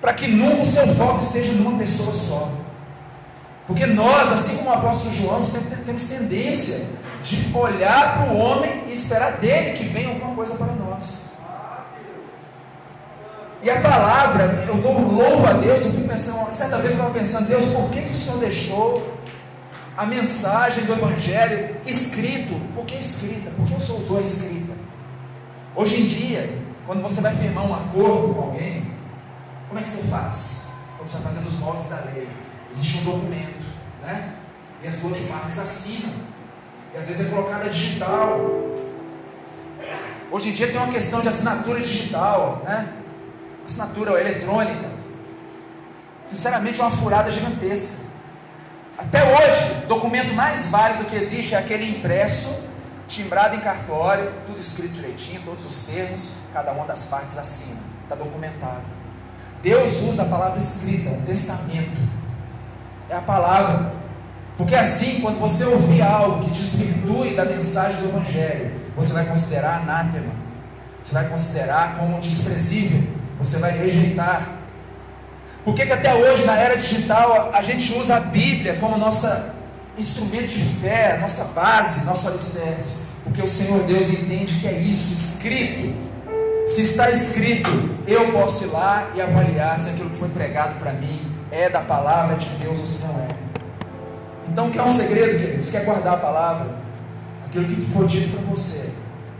Para 0.00 0.14
que 0.14 0.26
nunca 0.26 0.62
o 0.62 0.66
seu 0.66 0.88
foco 0.96 1.22
esteja 1.22 1.52
numa 1.52 1.78
pessoa 1.78 2.12
só. 2.12 2.61
Porque 3.72 3.86
nós, 3.86 4.30
assim 4.30 4.58
como 4.58 4.68
o 4.68 4.72
apóstolo 4.74 5.10
João, 5.14 5.40
temos 5.86 6.02
tendência 6.02 6.84
de 7.22 7.56
olhar 7.56 8.18
para 8.18 8.30
o 8.30 8.36
homem 8.36 8.84
e 8.86 8.92
esperar 8.92 9.38
dele 9.38 9.78
que 9.78 9.84
venha 9.84 10.10
alguma 10.10 10.34
coisa 10.34 10.54
para 10.56 10.74
nós. 10.74 11.30
E 13.62 13.70
a 13.70 13.80
palavra, 13.80 14.66
eu 14.68 14.74
dou 14.76 15.00
louvo 15.00 15.46
a 15.46 15.54
Deus, 15.54 15.86
eu 15.86 15.92
fico 15.92 16.06
pensando, 16.06 16.52
certa 16.52 16.76
vez 16.76 16.90
eu 16.90 16.96
estava 16.96 17.14
pensando, 17.14 17.48
Deus, 17.48 17.64
por 17.66 17.88
que, 17.88 18.02
que 18.02 18.12
o 18.12 18.14
Senhor 18.14 18.38
deixou 18.40 19.18
a 19.96 20.04
mensagem 20.04 20.84
do 20.84 20.92
Evangelho 20.92 21.74
escrito? 21.86 22.54
Por 22.74 22.84
que 22.84 22.96
escrita? 22.96 23.50
Por 23.56 23.66
que 23.66 23.74
o 23.74 23.80
Senhor 23.80 24.00
usou 24.00 24.18
a 24.18 24.20
escrita? 24.20 24.74
Hoje 25.74 26.02
em 26.02 26.04
dia, 26.04 26.58
quando 26.86 27.00
você 27.00 27.22
vai 27.22 27.34
firmar 27.34 27.64
um 27.64 27.74
acordo 27.74 28.34
com 28.34 28.40
alguém, 28.42 28.84
como 29.68 29.80
é 29.80 29.82
que 29.82 29.88
você 29.88 30.02
faz? 30.10 30.66
Quando 30.98 31.08
você 31.08 31.14
vai 31.14 31.32
fazendo 31.32 31.46
os 31.46 31.58
moldes 31.58 31.86
da 31.86 32.00
lei, 32.12 32.28
existe 32.70 32.98
um 32.98 33.04
documento, 33.04 33.61
né? 34.02 34.34
E 34.82 34.88
as 34.88 34.96
duas 34.96 35.18
partes 35.20 35.58
assinam. 35.58 36.12
E 36.94 36.98
às 36.98 37.06
vezes 37.06 37.26
é 37.26 37.30
colocada 37.30 37.68
digital. 37.70 38.38
Hoje 40.30 40.48
em 40.48 40.52
dia 40.52 40.66
tem 40.68 40.76
uma 40.76 40.88
questão 40.88 41.20
de 41.20 41.28
assinatura 41.28 41.80
digital, 41.80 42.62
né? 42.64 42.88
assinatura 43.64 44.20
eletrônica. 44.20 44.90
Sinceramente, 46.26 46.80
é 46.80 46.84
uma 46.84 46.90
furada 46.90 47.30
gigantesca. 47.30 48.02
Até 48.96 49.22
hoje, 49.22 49.84
o 49.84 49.86
documento 49.88 50.32
mais 50.34 50.66
válido 50.66 51.04
que 51.06 51.16
existe 51.16 51.54
é 51.54 51.58
aquele 51.58 51.98
impresso, 51.98 52.54
timbrado 53.08 53.56
em 53.56 53.60
cartório, 53.60 54.32
tudo 54.46 54.60
escrito 54.60 54.92
direitinho, 54.92 55.42
todos 55.44 55.66
os 55.66 55.86
termos, 55.86 56.36
cada 56.52 56.72
uma 56.72 56.86
das 56.86 57.04
partes 57.04 57.36
assina. 57.36 57.80
Está 58.04 58.14
documentado. 58.14 58.82
Deus 59.62 60.00
usa 60.02 60.22
a 60.22 60.26
palavra 60.26 60.56
escrita, 60.56 61.10
um 61.10 61.22
testamento. 61.22 62.00
É 63.12 63.16
a 63.16 63.20
palavra. 63.20 63.92
Porque 64.56 64.74
assim, 64.74 65.20
quando 65.20 65.38
você 65.38 65.66
ouvir 65.66 66.00
algo 66.00 66.44
que 66.46 66.50
desvirtue 66.50 67.34
da 67.34 67.44
mensagem 67.44 68.00
do 68.00 68.08
Evangelho, 68.08 68.70
você 68.96 69.12
vai 69.12 69.26
considerar 69.26 69.82
anátema. 69.82 70.32
Você 71.02 71.12
vai 71.12 71.28
considerar 71.28 71.98
como 71.98 72.18
desprezível 72.20 73.02
você 73.38 73.58
vai 73.58 73.76
rejeitar. 73.76 74.48
Por 75.62 75.74
que, 75.74 75.84
que 75.84 75.92
até 75.92 76.14
hoje, 76.14 76.46
na 76.46 76.56
era 76.56 76.76
digital, 76.76 77.50
a 77.52 77.60
gente 77.60 77.92
usa 77.98 78.16
a 78.16 78.20
Bíblia 78.20 78.78
como 78.80 78.96
nossa 78.96 79.54
instrumento 79.98 80.46
de 80.46 80.62
fé, 80.80 81.18
nossa 81.20 81.44
base, 81.44 82.06
nosso 82.06 82.28
alicerce? 82.28 83.00
Porque 83.24 83.42
o 83.42 83.48
Senhor 83.48 83.82
Deus 83.82 84.08
entende 84.08 84.58
que 84.58 84.66
é 84.66 84.72
isso, 84.72 85.12
escrito. 85.12 85.94
Se 86.66 86.80
está 86.80 87.10
escrito, 87.10 87.70
eu 88.06 88.32
posso 88.32 88.64
ir 88.64 88.68
lá 88.68 89.10
e 89.14 89.20
avaliar 89.20 89.78
se 89.78 89.90
aquilo 89.90 90.08
que 90.08 90.16
foi 90.16 90.28
pregado 90.30 90.78
para 90.78 90.92
mim 90.92 91.31
é 91.52 91.68
da 91.68 91.82
palavra 91.82 92.34
de 92.36 92.48
Deus 92.56 92.80
ou 92.80 92.86
se 92.86 93.04
não 93.04 93.20
é. 93.20 93.28
Então, 94.48 94.70
que 94.70 94.78
é 94.78 94.82
um 94.82 94.92
segredo, 94.92 95.38
queridos? 95.38 95.70
Quer 95.70 95.84
guardar 95.84 96.14
a 96.14 96.16
palavra? 96.16 96.74
Aquilo 97.46 97.66
que 97.66 97.80
for 97.92 98.06
dito 98.06 98.36
para 98.36 98.40
você. 98.50 98.90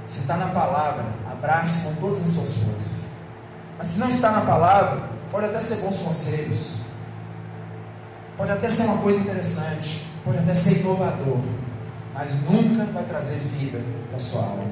Se 0.07 0.21
está 0.21 0.37
na 0.37 0.49
palavra, 0.49 1.05
abrace 1.31 1.85
com 1.85 1.95
todas 1.95 2.23
as 2.23 2.29
suas 2.29 2.53
forças. 2.53 3.07
Mas 3.79 3.89
se 3.89 3.99
não 3.99 4.09
está 4.09 4.31
na 4.31 4.43
palavra, 4.43 5.03
pode 5.31 5.47
até 5.47 5.59
ser 5.59 5.77
bons 5.77 5.97
conselhos, 5.99 6.83
pode 8.37 8.53
até 8.53 8.69
ser 8.69 8.83
uma 8.85 8.99
coisa 8.99 9.19
interessante, 9.19 10.07
pode 10.23 10.39
até 10.39 10.55
ser 10.55 10.81
inovador, 10.81 11.41
mas 12.15 12.35
nunca 12.43 12.85
vai 12.85 13.05
trazer 13.05 13.37
vida 13.59 13.81
para 14.11 14.21
sua 14.21 14.43
alma, 14.43 14.65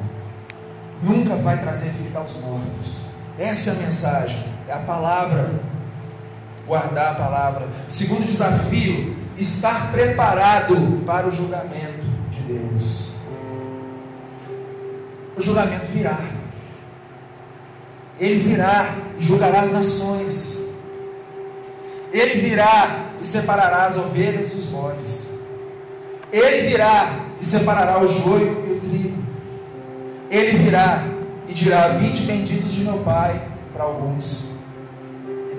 nunca 1.02 1.34
vai 1.36 1.58
trazer 1.58 1.88
vida 1.90 2.18
aos 2.18 2.36
mortos. 2.36 3.00
Essa 3.38 3.70
é 3.70 3.72
a 3.72 3.76
mensagem, 3.76 4.44
é 4.68 4.72
a 4.72 4.78
palavra, 4.80 5.50
guardar 6.70 7.10
a 7.10 7.14
palavra. 7.16 7.68
Segundo 7.88 8.24
desafio, 8.24 9.16
estar 9.36 9.90
preparado 9.90 11.02
para 11.04 11.26
o 11.26 11.32
julgamento 11.32 12.06
de 12.30 12.40
Deus. 12.42 13.16
O 15.36 15.42
julgamento 15.42 15.86
virá. 15.86 16.18
Ele 18.20 18.38
virá 18.38 18.94
e 19.18 19.22
julgará 19.22 19.62
as 19.62 19.72
nações. 19.72 20.70
Ele 22.12 22.34
virá 22.34 23.06
e 23.20 23.26
separará 23.26 23.86
as 23.86 23.96
ovelhas 23.96 24.50
dos 24.50 24.66
bodes. 24.66 25.40
Ele 26.30 26.68
virá 26.68 27.16
e 27.40 27.44
separará 27.44 28.00
o 28.00 28.06
joio 28.06 28.64
e 28.68 28.72
o 28.74 28.80
trigo. 28.80 29.18
Ele 30.30 30.58
virá 30.58 31.02
e 31.48 31.52
dirá: 31.52 31.88
Vinde 31.88 32.22
benditos 32.22 32.70
de 32.70 32.84
meu 32.84 32.98
Pai 32.98 33.42
para 33.72 33.82
alguns, 33.84 34.49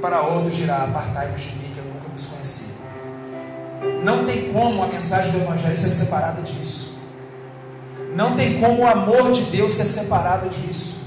para 0.01 0.22
outros 0.22 0.55
dirá: 0.55 0.84
Apartai-vos 0.84 1.41
de 1.41 1.55
mim, 1.55 1.72
que 1.74 1.79
eu 1.79 1.86
nunca 1.86 2.08
vos 2.12 2.25
conheci. 2.25 2.72
Não 4.03 4.25
tem 4.25 4.51
como 4.51 4.84
a 4.84 4.88
mensagem 4.88 5.31
do 5.31 5.38
Evangelho 5.39 5.77
ser 5.77 5.91
separada 5.91 6.41
disso. 6.41 7.00
Não 8.15 8.36
tem 8.36 8.60
como 8.60 8.81
o 8.81 8.88
amor 8.88 9.31
de 9.31 9.43
Deus 9.46 9.74
ser 9.74 9.86
separado 9.86 10.50
disso. 10.50 11.01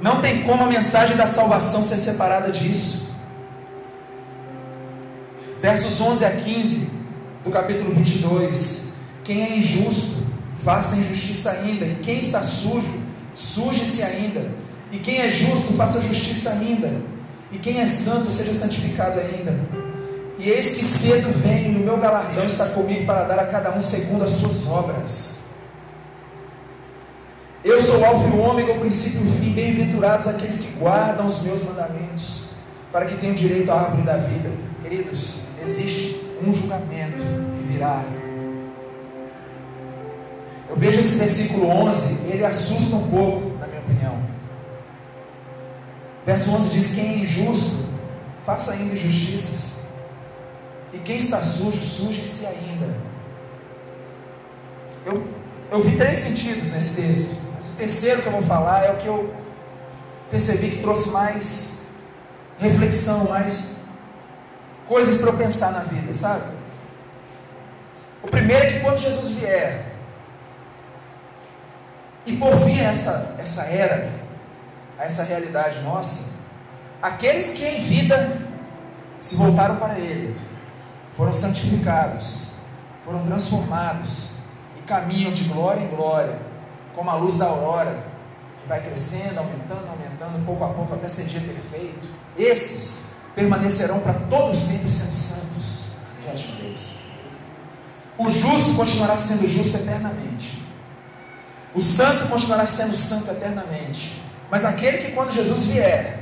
Não 0.00 0.20
tem 0.20 0.42
como 0.44 0.62
a 0.62 0.66
mensagem 0.66 1.16
da 1.16 1.26
salvação 1.26 1.82
ser 1.84 1.98
separada 1.98 2.50
disso. 2.50 3.10
Versos 5.60 6.00
11 6.00 6.24
a 6.24 6.30
15 6.30 6.90
do 7.44 7.50
capítulo 7.50 7.90
22. 7.90 8.94
Quem 9.24 9.42
é 9.42 9.56
injusto, 9.58 10.22
faça 10.64 10.96
injustiça 10.96 11.50
ainda. 11.50 11.84
E 11.84 11.96
quem 11.96 12.18
está 12.18 12.42
sujo, 12.42 13.00
suje-se 13.34 14.02
ainda. 14.02 14.48
E 14.90 14.98
quem 14.98 15.18
é 15.18 15.28
justo, 15.28 15.74
faça 15.74 16.00
justiça 16.00 16.50
ainda. 16.50 17.17
E 17.50 17.58
quem 17.58 17.80
é 17.80 17.86
santo, 17.86 18.30
seja 18.30 18.52
santificado 18.52 19.20
ainda. 19.20 19.54
E 20.38 20.50
eis 20.50 20.70
que 20.70 20.84
cedo 20.84 21.30
venho, 21.42 21.72
e 21.72 21.82
o 21.82 21.84
meu 21.84 21.96
galardão 21.96 22.44
está 22.44 22.66
comigo 22.66 23.06
para 23.06 23.24
dar 23.24 23.38
a 23.38 23.46
cada 23.46 23.72
um 23.72 23.80
segundo 23.80 24.24
as 24.24 24.30
suas 24.32 24.66
obras. 24.68 25.48
Eu 27.64 27.80
sou 27.80 27.98
o 27.98 28.04
Alfa 28.04 28.28
e 28.28 28.30
o 28.30 28.38
Ômega, 28.38 28.72
o 28.72 28.78
princípio 28.78 29.20
e 29.20 29.28
o 29.28 29.32
fim. 29.32 29.52
Bem-aventurados 29.52 30.28
aqueles 30.28 30.58
que 30.58 30.78
guardam 30.78 31.26
os 31.26 31.42
meus 31.42 31.62
mandamentos, 31.62 32.50
para 32.92 33.04
que 33.04 33.16
tenham 33.16 33.34
direito 33.34 33.70
à 33.70 33.80
árvore 33.80 34.02
da 34.02 34.16
vida. 34.16 34.50
Queridos, 34.82 35.42
existe 35.60 36.24
um 36.46 36.52
julgamento 36.52 37.16
que 37.16 37.72
virá. 37.72 38.04
Eu 40.70 40.76
vejo 40.76 41.00
esse 41.00 41.16
versículo 41.16 41.66
11, 41.66 42.28
ele 42.28 42.44
assusta 42.44 42.94
um 42.94 43.08
pouco, 43.08 43.58
na 43.58 43.66
minha 43.66 43.80
opinião. 43.80 44.27
Verso 46.28 46.50
11 46.50 46.70
diz: 46.70 46.94
Quem 46.94 47.14
é 47.14 47.18
injusto, 47.20 47.86
faça 48.44 48.72
ainda 48.72 48.94
injustiças. 48.94 49.78
E 50.92 50.98
quem 50.98 51.16
está 51.16 51.42
sujo, 51.42 51.82
suje-se 51.82 52.44
ainda. 52.44 52.94
Eu, 55.06 55.26
eu 55.72 55.80
vi 55.80 55.96
três 55.96 56.18
sentidos 56.18 56.70
nesse 56.72 57.00
texto 57.00 57.48
terceiro 57.78 58.20
que 58.20 58.26
eu 58.26 58.32
vou 58.32 58.42
falar 58.42 58.84
é 58.84 58.90
o 58.90 58.96
que 58.96 59.06
eu 59.06 59.32
percebi 60.30 60.70
que 60.70 60.82
trouxe 60.82 61.10
mais 61.10 61.86
reflexão, 62.58 63.28
mais 63.28 63.76
coisas 64.86 65.18
para 65.18 65.28
eu 65.28 65.36
pensar 65.36 65.70
na 65.70 65.84
vida, 65.84 66.12
sabe? 66.12 66.58
O 68.20 68.26
primeiro 68.26 68.66
é 68.66 68.72
que 68.72 68.80
quando 68.80 68.98
Jesus 68.98 69.30
vier, 69.30 69.86
e 72.26 72.36
por 72.36 72.52
fim 72.64 72.80
essa, 72.80 73.36
essa 73.38 73.62
era, 73.62 74.10
essa 74.98 75.22
realidade 75.22 75.80
nossa, 75.82 76.32
aqueles 77.00 77.52
que 77.52 77.64
em 77.64 77.80
vida 77.80 78.36
se 79.20 79.36
voltaram 79.36 79.76
para 79.76 79.98
Ele, 79.98 80.36
foram 81.16 81.32
santificados, 81.32 82.52
foram 83.04 83.24
transformados 83.24 84.30
e 84.78 84.82
caminham 84.82 85.32
de 85.32 85.44
glória 85.44 85.80
em 85.80 85.88
glória, 85.88 86.38
como 86.94 87.10
a 87.10 87.14
luz 87.14 87.36
da 87.36 87.46
aurora, 87.46 88.04
que 88.60 88.68
vai 88.68 88.80
crescendo, 88.80 89.38
aumentando, 89.38 89.88
aumentando, 89.88 90.44
pouco 90.44 90.64
a 90.64 90.68
pouco 90.68 90.94
até 90.94 91.08
ser 91.08 91.24
dia 91.24 91.40
perfeito. 91.40 92.08
Esses 92.36 93.14
permanecerão 93.34 94.00
para 94.00 94.14
todos 94.14 94.58
sempre 94.58 94.90
sendo 94.90 95.12
santos 95.12 95.84
diante 96.20 96.48
de 96.48 96.62
Deus. 96.62 96.98
O 98.18 98.28
justo 98.28 98.74
continuará 98.74 99.16
sendo 99.16 99.46
justo 99.46 99.76
eternamente. 99.76 100.62
O 101.74 101.80
santo 101.80 102.28
continuará 102.28 102.66
sendo 102.66 102.96
santo 102.96 103.30
eternamente. 103.30 104.20
Mas 104.50 104.64
aquele 104.64 104.98
que, 104.98 105.12
quando 105.12 105.30
Jesus 105.30 105.66
vier, 105.66 106.20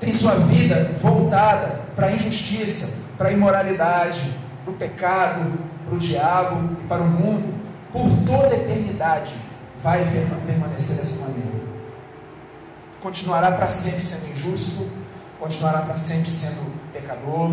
tem 0.00 0.12
sua 0.12 0.34
vida 0.34 0.92
voltada 1.00 1.80
para 1.96 2.08
a 2.08 2.12
injustiça, 2.12 3.04
para 3.16 3.28
a 3.28 3.32
imoralidade, 3.32 4.20
para 4.62 4.72
o 4.72 4.76
pecado, 4.76 5.52
para 5.84 5.94
o 5.94 5.98
diabo 5.98 6.76
e 6.82 6.86
para 6.86 7.02
o 7.02 7.06
mundo, 7.06 7.54
por 7.92 8.10
toda 8.26 8.54
a 8.54 8.58
eternidade, 8.58 9.34
vai 9.82 10.04
permanecer 10.46 10.96
dessa 10.96 11.16
maneira. 11.20 11.64
Continuará 13.02 13.52
para 13.52 13.68
sempre 13.68 14.02
sendo 14.02 14.30
injusto, 14.32 14.90
continuará 15.38 15.80
para 15.80 15.96
sempre 15.96 16.30
sendo 16.30 16.72
pecador, 16.92 17.50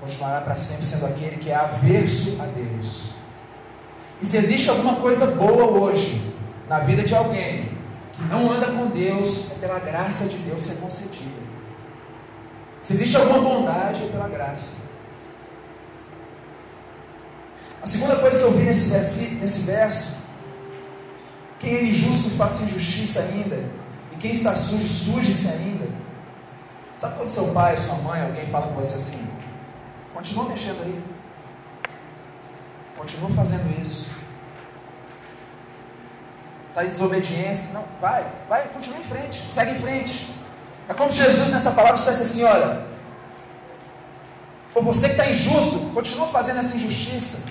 continuará 0.00 0.40
para 0.40 0.56
sempre 0.56 0.84
sendo 0.84 1.06
aquele 1.06 1.36
que 1.36 1.50
é 1.50 1.54
averso 1.54 2.40
a 2.42 2.46
Deus. 2.46 3.14
E 4.20 4.26
se 4.26 4.36
existe 4.36 4.68
alguma 4.68 4.96
coisa 4.96 5.26
boa 5.26 5.66
hoje 5.66 6.34
na 6.68 6.80
vida 6.80 7.02
de 7.02 7.14
alguém 7.14 7.67
não 8.26 8.50
anda 8.50 8.66
com 8.72 8.88
Deus, 8.88 9.52
é 9.52 9.54
pela 9.56 9.78
graça 9.78 10.28
de 10.28 10.38
Deus 10.38 10.66
que 10.66 10.72
é 10.72 10.76
concedida. 10.76 11.38
Se 12.82 12.94
existe 12.94 13.16
alguma 13.16 13.40
bondade, 13.40 14.02
é 14.02 14.08
pela 14.08 14.28
graça. 14.28 14.72
A 17.80 17.86
segunda 17.86 18.16
coisa 18.16 18.38
que 18.38 18.44
eu 18.44 18.52
vi 18.52 18.64
nesse, 18.64 18.90
nesse 19.36 19.60
verso, 19.60 20.18
quem 21.60 21.74
é 21.74 21.84
injusto 21.84 22.30
faça 22.30 22.64
injustiça 22.64 23.20
ainda, 23.20 23.56
e 24.12 24.16
quem 24.16 24.30
está 24.30 24.56
sujo, 24.56 24.86
suje-se 24.86 25.48
ainda. 25.48 25.86
Sabe 26.96 27.16
quando 27.16 27.28
seu 27.28 27.52
pai, 27.52 27.78
sua 27.78 27.94
mãe, 27.96 28.20
alguém 28.20 28.46
fala 28.48 28.66
com 28.66 28.74
você 28.74 28.96
assim? 28.96 29.28
Continua 30.12 30.48
mexendo 30.48 30.82
aí. 30.82 31.00
Continua 32.96 33.30
fazendo 33.30 33.80
isso. 33.80 34.17
Está 36.78 36.86
em 36.86 36.90
desobediência. 36.90 37.74
Não, 37.74 37.84
vai, 38.00 38.24
vai, 38.48 38.68
continua 38.68 39.00
em 39.00 39.02
frente, 39.02 39.50
segue 39.50 39.72
em 39.72 39.78
frente. 39.80 40.32
É 40.88 40.94
como 40.94 41.10
se 41.10 41.16
Jesus 41.16 41.50
nessa 41.50 41.72
palavra 41.72 41.98
dissesse 41.98 42.22
assim: 42.22 42.44
olha, 42.44 42.82
você 44.72 45.08
que 45.08 45.14
está 45.14 45.28
injusto, 45.28 45.90
continua 45.92 46.28
fazendo 46.28 46.60
essa 46.60 46.76
injustiça. 46.76 47.48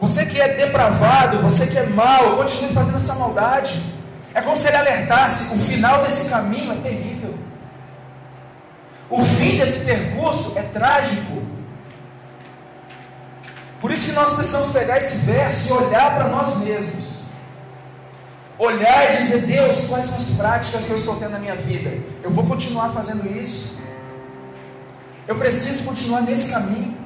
Você 0.00 0.26
que 0.26 0.40
é 0.40 0.54
depravado, 0.54 1.38
você 1.38 1.66
que 1.66 1.76
é 1.76 1.86
mau, 1.86 2.36
continue 2.36 2.72
fazendo 2.72 2.98
essa 2.98 3.16
maldade. 3.16 3.82
É 4.32 4.40
como 4.40 4.56
se 4.56 4.68
ele 4.68 4.76
alertasse: 4.76 5.52
o 5.52 5.58
final 5.58 6.04
desse 6.04 6.28
caminho 6.28 6.70
é 6.70 6.76
terrível. 6.76 7.36
O 9.10 9.20
fim 9.24 9.58
desse 9.58 9.80
percurso 9.80 10.56
é 10.56 10.62
trágico. 10.62 11.42
Por 13.80 13.92
isso 13.92 14.06
que 14.06 14.12
nós 14.12 14.34
precisamos 14.34 14.68
pegar 14.70 14.96
esse 14.98 15.18
verso 15.18 15.68
e 15.68 15.72
olhar 15.72 16.14
para 16.14 16.28
nós 16.28 16.56
mesmos. 16.58 17.22
Olhar 18.58 19.14
e 19.14 19.16
dizer, 19.18 19.46
Deus, 19.46 19.86
quais 19.86 20.06
são 20.06 20.16
as 20.16 20.30
práticas 20.30 20.86
que 20.86 20.90
eu 20.90 20.96
estou 20.96 21.16
tendo 21.16 21.30
na 21.30 21.38
minha 21.38 21.54
vida? 21.54 21.96
Eu 22.22 22.30
vou 22.30 22.44
continuar 22.44 22.90
fazendo 22.90 23.24
isso? 23.30 23.78
Eu 25.28 25.36
preciso 25.36 25.84
continuar 25.84 26.22
nesse 26.22 26.50
caminho? 26.50 26.96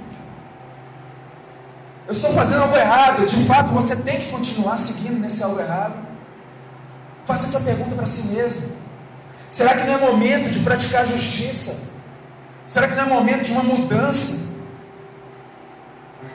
Eu 2.07 2.13
estou 2.13 2.33
fazendo 2.33 2.63
algo 2.63 2.77
errado? 2.77 3.27
De 3.27 3.45
fato, 3.45 3.71
você 3.73 3.95
tem 3.95 4.19
que 4.19 4.31
continuar 4.31 4.79
seguindo 4.79 5.21
nesse 5.21 5.43
algo 5.43 5.61
errado? 5.61 5.95
Faça 7.27 7.45
essa 7.47 7.61
pergunta 7.61 7.95
para 7.95 8.07
si 8.07 8.29
mesmo. 8.29 8.77
Será 9.51 9.77
que 9.77 9.87
não 9.87 9.95
é 9.95 9.99
momento 9.99 10.49
de 10.51 10.61
praticar 10.61 11.07
justiça? 11.07 11.91
Será 12.67 12.89
que 12.89 12.95
não 12.95 13.03
é 13.03 13.07
momento 13.07 13.43
de 13.43 13.53
uma 13.53 13.63
mudança? 13.63 14.42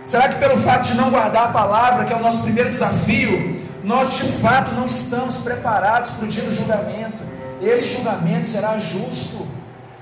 Será 0.07 0.29
que 0.29 0.39
pelo 0.39 0.55
fato 0.61 0.87
de 0.87 0.93
não 0.93 1.09
guardar 1.09 1.49
a 1.49 1.51
palavra, 1.51 2.05
que 2.05 2.13
é 2.13 2.15
o 2.15 2.21
nosso 2.21 2.41
primeiro 2.41 2.69
desafio, 2.69 3.61
nós 3.83 4.13
de 4.13 4.31
fato 4.39 4.71
não 4.71 4.87
estamos 4.87 5.35
preparados 5.35 6.11
para 6.11 6.23
o 6.23 6.27
dia 6.29 6.43
do 6.43 6.53
julgamento? 6.53 7.21
Esse 7.61 7.93
julgamento 7.97 8.47
será 8.47 8.79
justo, 8.79 9.45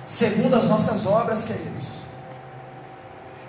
segundo 0.06 0.56
as 0.56 0.66
nossas 0.66 1.08
obras, 1.08 1.46
queridos. 1.46 2.02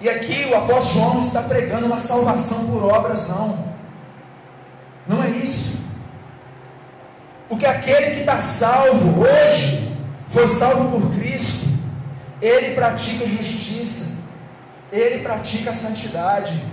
E 0.00 0.08
aqui 0.08 0.46
o 0.50 0.56
apóstolo 0.56 1.00
João 1.00 1.14
não 1.16 1.20
está 1.20 1.42
pregando 1.42 1.84
uma 1.84 1.98
salvação 1.98 2.68
por 2.68 2.84
obras, 2.84 3.28
não. 3.28 3.58
Não 5.06 5.22
é 5.22 5.28
isso. 5.28 5.84
Porque 7.50 7.66
aquele 7.66 8.12
que 8.12 8.20
está 8.20 8.38
salvo 8.38 9.20
hoje, 9.20 9.94
foi 10.28 10.46
salvo 10.46 10.98
por 10.98 11.10
Cristo, 11.18 11.66
ele 12.40 12.74
pratica 12.74 13.26
justiça, 13.26 14.15
ele 14.96 15.22
pratica 15.22 15.72
santidade. 15.72 16.64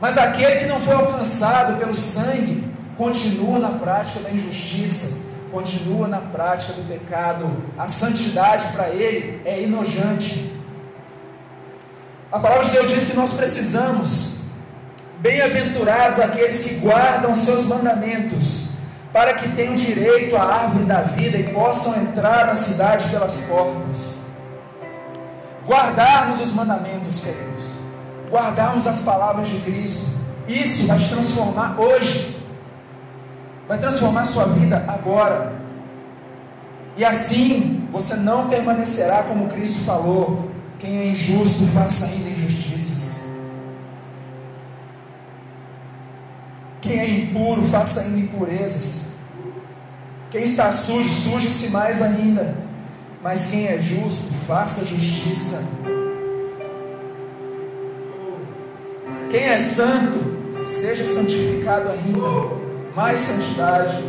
Mas 0.00 0.18
aquele 0.18 0.56
que 0.56 0.66
não 0.66 0.80
foi 0.80 0.94
alcançado 0.94 1.78
pelo 1.78 1.94
sangue, 1.94 2.62
continua 2.96 3.58
na 3.58 3.70
prática 3.70 4.20
da 4.20 4.30
injustiça, 4.30 5.24
continua 5.50 6.06
na 6.06 6.20
prática 6.20 6.72
do 6.72 6.86
pecado. 6.86 7.50
A 7.78 7.88
santidade 7.88 8.68
para 8.72 8.88
ele 8.88 9.40
é 9.44 9.62
inojante. 9.62 10.52
A 12.30 12.38
palavra 12.38 12.64
de 12.64 12.72
Deus 12.72 12.90
diz 12.90 13.04
que 13.06 13.16
nós 13.16 13.32
precisamos, 13.32 14.40
bem-aventurados 15.20 16.18
aqueles 16.20 16.60
que 16.60 16.74
guardam 16.74 17.34
seus 17.34 17.64
mandamentos, 17.64 18.72
para 19.12 19.34
que 19.34 19.48
tenham 19.50 19.76
direito 19.76 20.36
à 20.36 20.42
árvore 20.42 20.84
da 20.84 21.02
vida 21.02 21.38
e 21.38 21.44
possam 21.44 21.96
entrar 22.02 22.46
na 22.46 22.54
cidade 22.54 23.08
pelas 23.10 23.36
portas 23.42 24.13
guardarmos 25.66 26.40
os 26.40 26.52
mandamentos, 26.52 27.20
queridos, 27.20 27.64
guardarmos 28.30 28.86
as 28.86 29.00
palavras 29.00 29.48
de 29.48 29.58
Cristo, 29.60 30.18
isso 30.46 30.86
vai 30.86 30.98
te 30.98 31.08
transformar 31.08 31.80
hoje, 31.80 32.36
vai 33.66 33.78
transformar 33.78 34.26
sua 34.26 34.44
vida 34.44 34.84
agora, 34.88 35.52
e 36.96 37.04
assim 37.04 37.88
você 37.90 38.16
não 38.16 38.48
permanecerá 38.48 39.22
como 39.24 39.48
Cristo 39.48 39.84
falou: 39.84 40.50
quem 40.78 40.98
é 40.98 41.06
injusto, 41.06 41.66
faça 41.74 42.06
ainda 42.06 42.28
injustiças. 42.28 43.24
Quem 46.80 46.98
é 46.98 47.08
impuro, 47.08 47.62
faça 47.62 48.02
ainda 48.02 48.18
impurezas. 48.18 49.14
Quem 50.30 50.42
está 50.42 50.70
sujo, 50.70 51.08
suje-se 51.08 51.70
mais 51.70 52.02
ainda. 52.02 52.63
Mas 53.24 53.46
quem 53.46 53.66
é 53.68 53.80
justo, 53.80 54.30
faça 54.46 54.84
justiça. 54.84 55.66
Quem 59.30 59.44
é 59.44 59.56
santo, 59.56 60.66
seja 60.66 61.06
santificado 61.06 61.88
ainda. 61.88 62.64
Mais 62.94 63.18
santidade. 63.18 64.04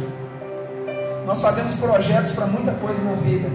Nós 1.26 1.42
fazemos 1.42 1.76
projetos 1.76 2.34
para 2.34 2.46
muita 2.46 2.74
coisa 2.74 3.02
na 3.04 3.14
vida. 3.14 3.50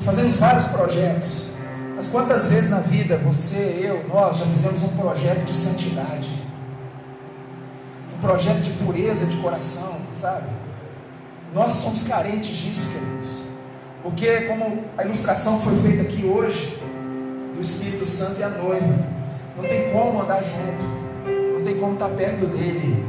Fazemos 0.00 0.34
vários 0.36 0.66
projetos. 0.66 1.54
Mas 1.94 2.08
quantas 2.08 2.48
vezes 2.48 2.68
na 2.68 2.80
vida 2.80 3.16
você, 3.16 3.78
eu, 3.80 4.08
nós 4.08 4.38
já 4.38 4.46
fizemos 4.46 4.82
um 4.82 4.88
projeto 4.88 5.44
de 5.44 5.56
santidade? 5.56 6.28
Um 8.16 8.18
projeto 8.18 8.60
de 8.60 8.70
pureza 8.72 9.26
de 9.26 9.36
coração, 9.36 9.98
sabe? 10.16 10.48
Nós 11.54 11.74
somos 11.74 12.02
carentes 12.02 12.56
disso, 12.56 12.92
queridos. 12.92 13.39
Porque, 14.02 14.42
como 14.42 14.84
a 14.96 15.04
ilustração 15.04 15.60
foi 15.60 15.76
feita 15.76 16.02
aqui 16.02 16.24
hoje, 16.24 16.80
do 17.54 17.60
Espírito 17.60 18.04
Santo 18.04 18.40
e 18.40 18.42
a 18.42 18.48
noiva, 18.48 18.94
não 19.56 19.64
tem 19.64 19.92
como 19.92 20.22
andar 20.22 20.42
junto, 20.42 20.84
não 21.58 21.64
tem 21.64 21.76
como 21.78 21.92
estar 21.92 22.08
perto 22.08 22.46
dele, 22.46 23.04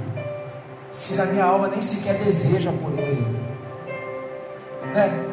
se 0.91 1.15
na 1.15 1.25
minha 1.27 1.45
alma 1.45 1.69
nem 1.69 1.81
sequer 1.81 2.15
deseja 2.15 2.69
a 2.69 2.73
pureza. 2.73 3.21
Né? 4.93 5.25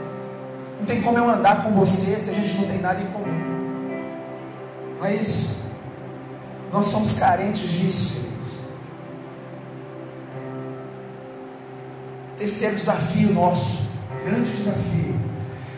Não 0.79 0.87
tem 0.87 1.03
como 1.03 1.18
eu 1.18 1.29
andar 1.29 1.64
com 1.64 1.73
você 1.73 2.16
se 2.18 2.31
a 2.31 2.35
gente 2.35 2.57
não 2.59 2.68
tem 2.68 2.81
nada 2.81 3.03
em 3.03 3.07
comum. 3.07 3.27
Não 4.99 5.07
é 5.07 5.16
isso? 5.16 5.64
Nós 6.73 6.87
somos 6.87 7.14
carentes 7.14 7.68
disso, 7.68 8.21
queridos. 8.21 8.59
Terceiro 12.38 12.77
desafio 12.77 13.33
nosso, 13.33 13.88
grande 14.25 14.53
desafio 14.53 15.08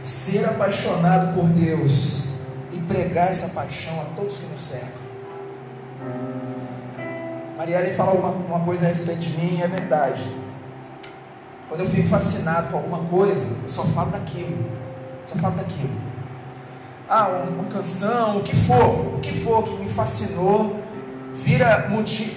ser 0.02 0.44
apaixonado 0.44 1.34
por 1.34 1.44
Deus 1.44 2.34
e 2.72 2.78
pregar 2.78 3.28
essa 3.28 3.48
paixão 3.48 4.00
a 4.00 4.04
todos 4.16 4.38
que 4.38 4.46
nos 4.46 4.62
cercam. 4.62 5.00
Marielle 7.56 7.92
fala 7.94 8.12
uma, 8.12 8.28
uma 8.28 8.60
coisa 8.60 8.86
a 8.86 8.88
respeito 8.88 9.20
de 9.20 9.36
mim 9.38 9.58
e 9.58 9.62
é 9.62 9.66
verdade. 9.66 10.22
Quando 11.68 11.82
eu 11.82 11.86
fico 11.86 12.08
fascinado 12.08 12.68
com 12.68 12.78
alguma 12.78 13.04
coisa, 13.04 13.58
eu 13.62 13.68
só 13.68 13.84
falo 13.84 14.10
daquilo. 14.10 14.56
Só 15.26 15.36
falo 15.36 15.56
daquilo. 15.56 15.92
Ah, 17.08 17.44
uma 17.48 17.64
canção, 17.64 18.38
o 18.38 18.42
que 18.42 18.56
for, 18.56 19.16
o 19.16 19.20
que 19.20 19.32
for 19.32 19.64
que 19.64 19.74
me 19.74 19.88
fascinou, 19.88 20.80
vira 21.34 21.88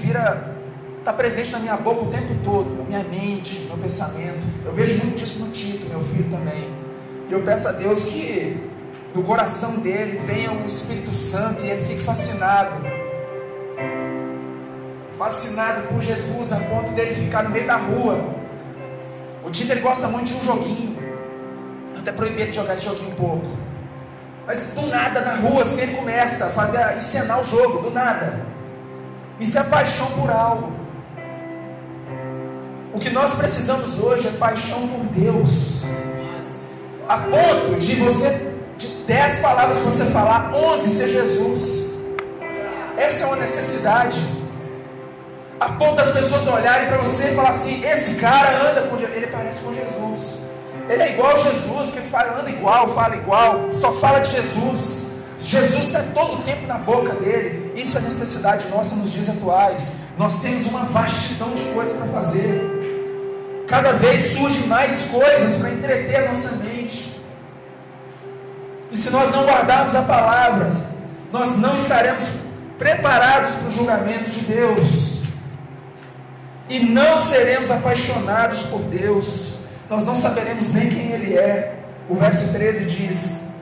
vira 0.02 0.54
está 1.00 1.12
presente 1.12 1.52
na 1.52 1.60
minha 1.60 1.76
boca 1.76 2.06
o 2.06 2.08
tempo 2.10 2.34
todo, 2.44 2.78
na 2.78 2.84
minha 2.84 3.04
mente, 3.04 3.60
no 3.60 3.68
meu 3.70 3.78
pensamento. 3.78 4.46
Eu 4.66 4.74
vejo 4.74 4.98
muito 5.00 5.18
disso 5.18 5.44
no 5.44 5.52
Tito, 5.52 5.88
meu 5.88 6.02
filho 6.02 6.30
também. 6.30 6.83
Eu 7.34 7.42
peço 7.42 7.68
a 7.68 7.72
Deus 7.72 8.06
que 8.06 8.56
no 9.16 9.24
coração 9.24 9.78
dele 9.78 10.22
venha 10.24 10.52
o 10.52 10.68
Espírito 10.68 11.16
Santo 11.16 11.64
e 11.64 11.68
ele 11.68 11.84
fique 11.84 12.00
fascinado. 12.00 12.76
Fascinado 15.18 15.88
por 15.88 16.00
Jesus 16.00 16.52
a 16.52 16.58
ponto 16.58 16.92
dele 16.92 17.16
ficar 17.16 17.44
no 17.44 17.50
meio 17.50 17.66
da 17.66 17.76
rua. 17.76 18.24
O 19.44 19.50
ele 19.50 19.82
gosta 19.82 20.08
muito 20.08 20.28
de 20.28 20.36
um 20.36 20.44
joguinho. 20.44 20.96
Até 21.98 22.12
proibi 22.12 22.46
de 22.46 22.52
jogar 22.54 22.76
esse 22.76 22.86
joguinho 22.86 23.10
um 23.10 23.16
pouco. 23.16 23.48
Mas 24.46 24.68
do 24.68 24.86
nada 24.86 25.22
na 25.22 25.34
rua 25.34 25.64
assim 25.64 25.82
ele 25.82 25.96
começa 25.96 26.46
a 26.46 26.50
fazer 26.50 26.78
a 26.78 26.98
encenar 26.98 27.42
o 27.42 27.44
jogo, 27.44 27.82
do 27.82 27.90
nada. 27.90 28.46
Isso 29.40 29.58
é 29.58 29.64
paixão 29.64 30.06
por 30.12 30.30
algo. 30.30 30.72
O 32.94 33.00
que 33.00 33.10
nós 33.10 33.34
precisamos 33.34 33.98
hoje 33.98 34.28
é 34.28 34.32
paixão 34.34 34.88
por 34.88 35.04
Deus. 35.06 35.84
A 37.14 37.18
ponto 37.20 37.80
de 37.80 37.94
você 37.98 38.54
de 38.76 38.88
dez 39.06 39.38
palavras 39.38 39.78
que 39.78 39.84
você 39.84 40.06
falar, 40.06 40.52
onze 40.56 40.90
ser 40.90 41.10
Jesus. 41.10 41.94
Essa 42.98 43.26
é 43.26 43.28
uma 43.28 43.36
necessidade. 43.36 44.20
A 45.60 45.70
ponto 45.74 45.96
das 45.98 46.10
pessoas 46.10 46.48
olharem 46.48 46.88
para 46.88 46.98
você 46.98 47.30
e 47.30 47.36
falar 47.36 47.50
assim: 47.50 47.86
esse 47.86 48.16
cara 48.16 48.68
anda 48.68 48.88
com 48.88 48.98
Jesus, 48.98 49.16
ele 49.16 49.28
parece 49.28 49.62
com 49.62 49.76
Jesus. 49.76 50.40
Ele 50.90 51.04
é 51.04 51.12
igual 51.12 51.34
a 51.34 51.38
Jesus, 51.38 51.90
porque 51.92 52.02
fala, 52.02 52.40
anda 52.40 52.50
igual, 52.50 52.88
fala 52.88 53.16
igual, 53.16 53.70
só 53.74 53.94
fala 53.94 54.18
de 54.22 54.32
Jesus. 54.32 55.04
Jesus 55.38 55.86
está 55.86 56.04
todo 56.16 56.40
o 56.40 56.42
tempo 56.42 56.66
na 56.66 56.80
boca 56.80 57.14
dele. 57.14 57.74
Isso 57.76 57.96
é 57.96 58.02
necessidade 58.02 58.68
nossa 58.70 58.96
nos 58.96 59.12
dias 59.12 59.30
atuais. 59.30 59.98
Nós 60.18 60.40
temos 60.40 60.66
uma 60.66 60.86
vastidão 60.86 61.54
de 61.54 61.62
coisas 61.76 61.96
para 61.96 62.08
fazer. 62.08 62.83
Cada 63.74 63.94
vez 63.94 64.34
surgem 64.34 64.68
mais 64.68 65.08
coisas 65.08 65.58
para 65.58 65.72
entreter 65.72 66.18
a 66.18 66.30
nossa 66.30 66.58
mente. 66.58 67.20
E 68.92 68.96
se 68.96 69.10
nós 69.10 69.32
não 69.32 69.48
guardarmos 69.48 69.96
a 69.96 70.04
palavra, 70.04 70.70
nós 71.32 71.58
não 71.58 71.74
estaremos 71.74 72.24
preparados 72.78 73.56
para 73.56 73.70
o 73.70 73.72
julgamento 73.72 74.30
de 74.30 74.42
Deus. 74.42 75.24
E 76.70 76.82
não 76.82 77.18
seremos 77.18 77.72
apaixonados 77.72 78.62
por 78.62 78.82
Deus. 78.82 79.62
Nós 79.90 80.06
não 80.06 80.16
saberemos 80.16 80.72
nem 80.72 80.88
quem 80.88 81.12
Ele 81.12 81.36
é. 81.36 81.74
O 82.08 82.14
verso 82.14 82.54
13 82.54 82.86
diz: 82.86 83.54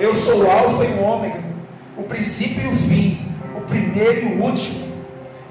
Eu 0.00 0.12
sou 0.12 0.42
o 0.42 0.50
Alfa 0.50 0.84
e 0.84 0.88
o 0.88 1.00
Ômega, 1.00 1.38
o 1.96 2.02
princípio 2.02 2.64
e 2.64 2.66
o 2.66 2.76
fim, 2.76 3.32
o 3.56 3.60
primeiro 3.60 4.22
e 4.22 4.24
o 4.24 4.42
último. 4.42 4.85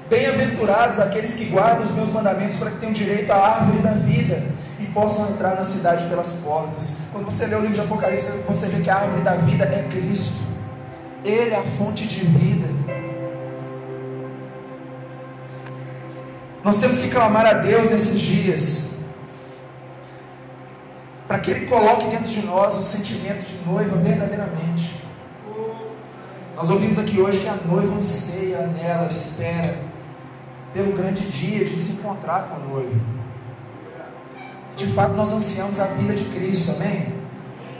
Bem-aventurados 0.08 1.00
aqueles 1.00 1.34
que 1.34 1.46
guardam 1.46 1.82
os 1.82 1.90
meus 1.90 2.10
mandamentos 2.10 2.56
para 2.58 2.70
que 2.70 2.76
tenham 2.76 2.92
direito 2.92 3.28
à 3.32 3.36
árvore 3.36 3.78
da 3.78 3.90
vida 3.90 4.40
e 4.78 4.86
possam 4.86 5.30
entrar 5.30 5.56
na 5.56 5.64
cidade 5.64 6.06
pelas 6.08 6.32
portas. 6.34 6.98
Quando 7.10 7.24
você 7.24 7.44
lê 7.46 7.56
o 7.56 7.60
livro 7.60 7.74
de 7.74 7.80
Apocalipse, 7.80 8.30
você 8.46 8.68
vê 8.68 8.82
que 8.82 8.90
a 8.90 8.98
árvore 8.98 9.22
da 9.22 9.34
vida 9.34 9.64
é 9.64 9.84
Cristo. 9.90 10.44
Ele 11.24 11.50
é 11.50 11.56
a 11.56 11.62
fonte 11.62 12.06
de 12.06 12.20
vida. 12.24 12.68
Nós 16.62 16.78
temos 16.78 17.00
que 17.00 17.08
clamar 17.08 17.44
a 17.44 17.54
Deus 17.54 17.90
nesses 17.90 18.20
dias, 18.20 19.00
para 21.26 21.40
que 21.40 21.50
Ele 21.50 21.66
coloque 21.66 22.06
dentro 22.06 22.28
de 22.28 22.42
nós 22.46 22.78
o 22.78 22.84
sentimento 22.84 23.44
de 23.44 23.56
noiva 23.68 23.96
verdadeiramente. 23.96 25.00
Nós 26.54 26.70
ouvimos 26.70 26.98
aqui 26.98 27.20
hoje 27.20 27.40
que 27.40 27.48
a 27.48 27.54
noiva 27.54 27.96
anseia, 27.96 28.58
anela, 28.58 29.08
espera 29.08 29.85
pelo 30.76 30.92
grande 30.92 31.22
dia 31.30 31.64
de 31.64 31.76
se 31.76 31.94
encontrar 31.94 32.48
com 32.48 32.56
a 32.56 32.58
noiva 32.68 33.16
de 34.76 34.86
fato 34.88 35.14
nós 35.14 35.32
ansiamos 35.32 35.80
a 35.80 35.86
vida 35.86 36.14
de 36.14 36.24
Cristo, 36.26 36.72
amém? 36.72 37.14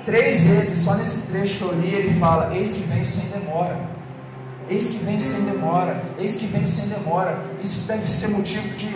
Três 0.04 0.40
vezes, 0.40 0.78
só 0.78 0.94
nesse 0.94 1.26
trecho 1.26 1.58
que 1.58 1.62
eu 1.62 1.78
li, 1.78 1.94
ele 1.94 2.18
fala: 2.18 2.56
Eis 2.56 2.72
que 2.72 2.82
vem 2.82 3.04
sem 3.04 3.26
demora. 3.26 3.78
Eis 4.68 4.88
que 4.88 5.04
vem 5.04 5.20
sem 5.20 5.42
demora. 5.42 6.02
Eis 6.18 6.36
que 6.36 6.46
vem 6.46 6.66
sem 6.66 6.88
demora. 6.88 7.38
Isso 7.62 7.86
deve 7.86 8.08
ser 8.08 8.28
motivo 8.28 8.68
de 8.76 8.88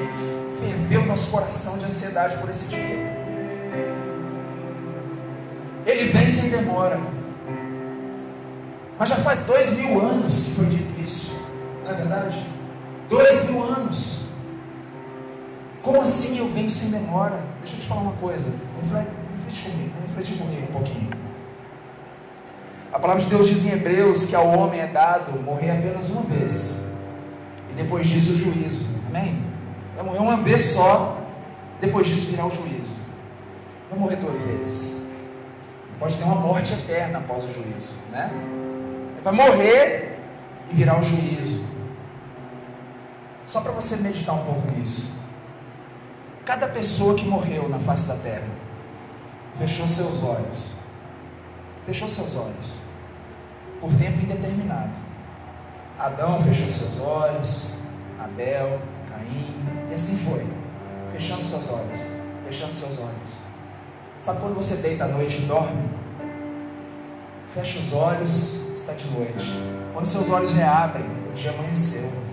ferver 0.61 0.99
o 0.99 1.07
nosso 1.07 1.31
coração 1.31 1.79
de 1.79 1.85
ansiedade 1.85 2.37
por 2.39 2.49
esse 2.49 2.65
dia. 2.67 3.21
Ele 5.87 6.05
vem 6.05 6.27
sem 6.27 6.51
demora. 6.51 6.99
Mas 8.99 9.09
já 9.09 9.17
faz 9.17 9.41
dois 9.41 9.71
mil 9.77 10.01
anos 10.01 10.45
que 10.45 10.51
foi 10.53 10.67
dito 10.67 11.01
isso, 11.03 11.41
não 11.85 11.91
é 11.91 11.95
verdade? 11.95 12.60
Dois 13.11 13.51
mil 13.51 13.65
anos. 13.65 14.31
Como 15.83 16.01
assim 16.01 16.39
eu 16.39 16.49
venho 16.49 16.71
sem 16.71 16.91
demora? 16.91 17.43
Deixa 17.61 17.77
eu 17.77 17.81
te 17.81 17.87
falar 17.87 18.03
uma 18.03 18.13
coisa. 18.13 18.51
Reflete 18.81 19.69
comigo, 19.69 19.91
reflete 20.07 20.35
comigo 20.35 20.63
um 20.63 20.73
pouquinho. 20.73 21.11
A 22.93 22.99
palavra 23.01 23.23
de 23.23 23.29
Deus 23.29 23.49
diz 23.49 23.65
em 23.65 23.73
Hebreus 23.73 24.27
que 24.27 24.37
ao 24.37 24.47
homem 24.47 24.81
é 24.81 24.87
dado 24.87 25.33
morrer 25.43 25.73
apenas 25.73 26.09
uma 26.09 26.23
vez. 26.23 26.87
E 27.71 27.75
depois 27.75 28.07
disso 28.07 28.35
o 28.35 28.37
juízo. 28.37 28.87
Amém? 29.09 29.43
Vai 29.97 30.05
morrer 30.05 30.19
uma 30.19 30.37
vez 30.37 30.71
só, 30.71 31.19
depois 31.81 32.07
disso 32.07 32.31
virá 32.31 32.47
o 32.47 32.51
juízo. 32.51 32.93
Vai 33.91 33.99
morrer 33.99 34.17
duas 34.17 34.41
vezes. 34.43 35.09
Pode 35.99 36.17
ter 36.17 36.25
uma 36.25 36.37
morte 36.37 36.73
eterna 36.73 37.19
após 37.19 37.43
o 37.43 37.53
juízo, 37.53 37.95
né? 38.13 38.31
Vai 39.25 39.33
morrer 39.35 40.17
e 40.71 40.77
virá 40.77 40.99
o 40.99 41.03
juízo. 41.03 41.50
Só 43.51 43.61
para 43.61 43.73
você 43.73 43.97
meditar 43.97 44.33
um 44.33 44.45
pouco 44.45 44.71
nisso. 44.79 45.19
Cada 46.45 46.69
pessoa 46.69 47.17
que 47.17 47.25
morreu 47.25 47.69
na 47.69 47.81
face 47.81 48.07
da 48.07 48.15
terra 48.15 48.47
fechou 49.59 49.89
seus 49.89 50.23
olhos. 50.23 50.77
Fechou 51.85 52.09
seus 52.09 52.37
olhos. 52.37 52.79
Por 53.81 53.93
tempo 53.95 54.21
indeterminado. 54.21 54.93
Adão 55.99 56.41
fechou 56.45 56.69
seus 56.69 57.01
olhos, 57.01 57.75
Abel, 58.23 58.81
Caim, 59.11 59.57
e 59.91 59.95
assim 59.95 60.17
foi. 60.19 60.47
Fechando 61.13 61.45
seus 61.45 61.69
olhos. 61.71 62.01
Fechando 62.45 62.75
seus 62.77 63.01
olhos. 63.01 63.31
Sabe 64.21 64.39
quando 64.41 64.55
você 64.55 64.77
deita 64.77 65.07
à 65.07 65.09
noite 65.09 65.39
e 65.39 65.47
dorme? 65.47 65.89
Fecha 67.53 67.81
os 67.81 67.93
olhos, 67.95 68.61
está 68.77 68.93
de 68.93 69.11
noite. 69.11 69.45
Quando 69.93 70.07
seus 70.07 70.31
olhos 70.31 70.53
reabrem, 70.53 71.05
o 71.29 71.35
dia 71.35 71.51
amanheceu. 71.51 72.30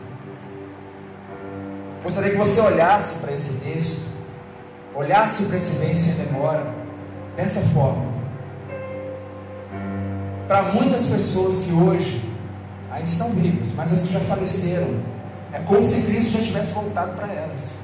Gostaria 2.04 2.32
que 2.32 2.38
você 2.38 2.62
olhasse 2.62 3.16
para 3.16 3.32
esse 3.34 3.54
texto, 3.56 4.06
olhasse 4.96 5.46
para 5.46 5.58
esse 5.58 5.78
bem 5.78 5.96
sem 5.96 6.14
demora, 6.14 6.66
dessa 7.36 7.62
forma. 7.74 8.06
Para 10.48 10.64
muitas 10.74 11.08
pessoas 11.08 11.58
que 11.58 11.74
hoje 11.74 12.24
ainda 12.92 13.08
estão 13.08 13.30
vivas, 13.32 13.74
mas 13.74 13.92
as 13.92 14.04
que 14.04 14.14
já 14.14 14.20
faleceram, 14.22 15.02
é 15.52 15.60
como 15.60 15.84
se 15.84 16.04
Cristo 16.04 16.38
já 16.38 16.44
tivesse 16.44 16.74
voltado 16.74 17.14
para 17.14 17.34
elas. 17.34 17.80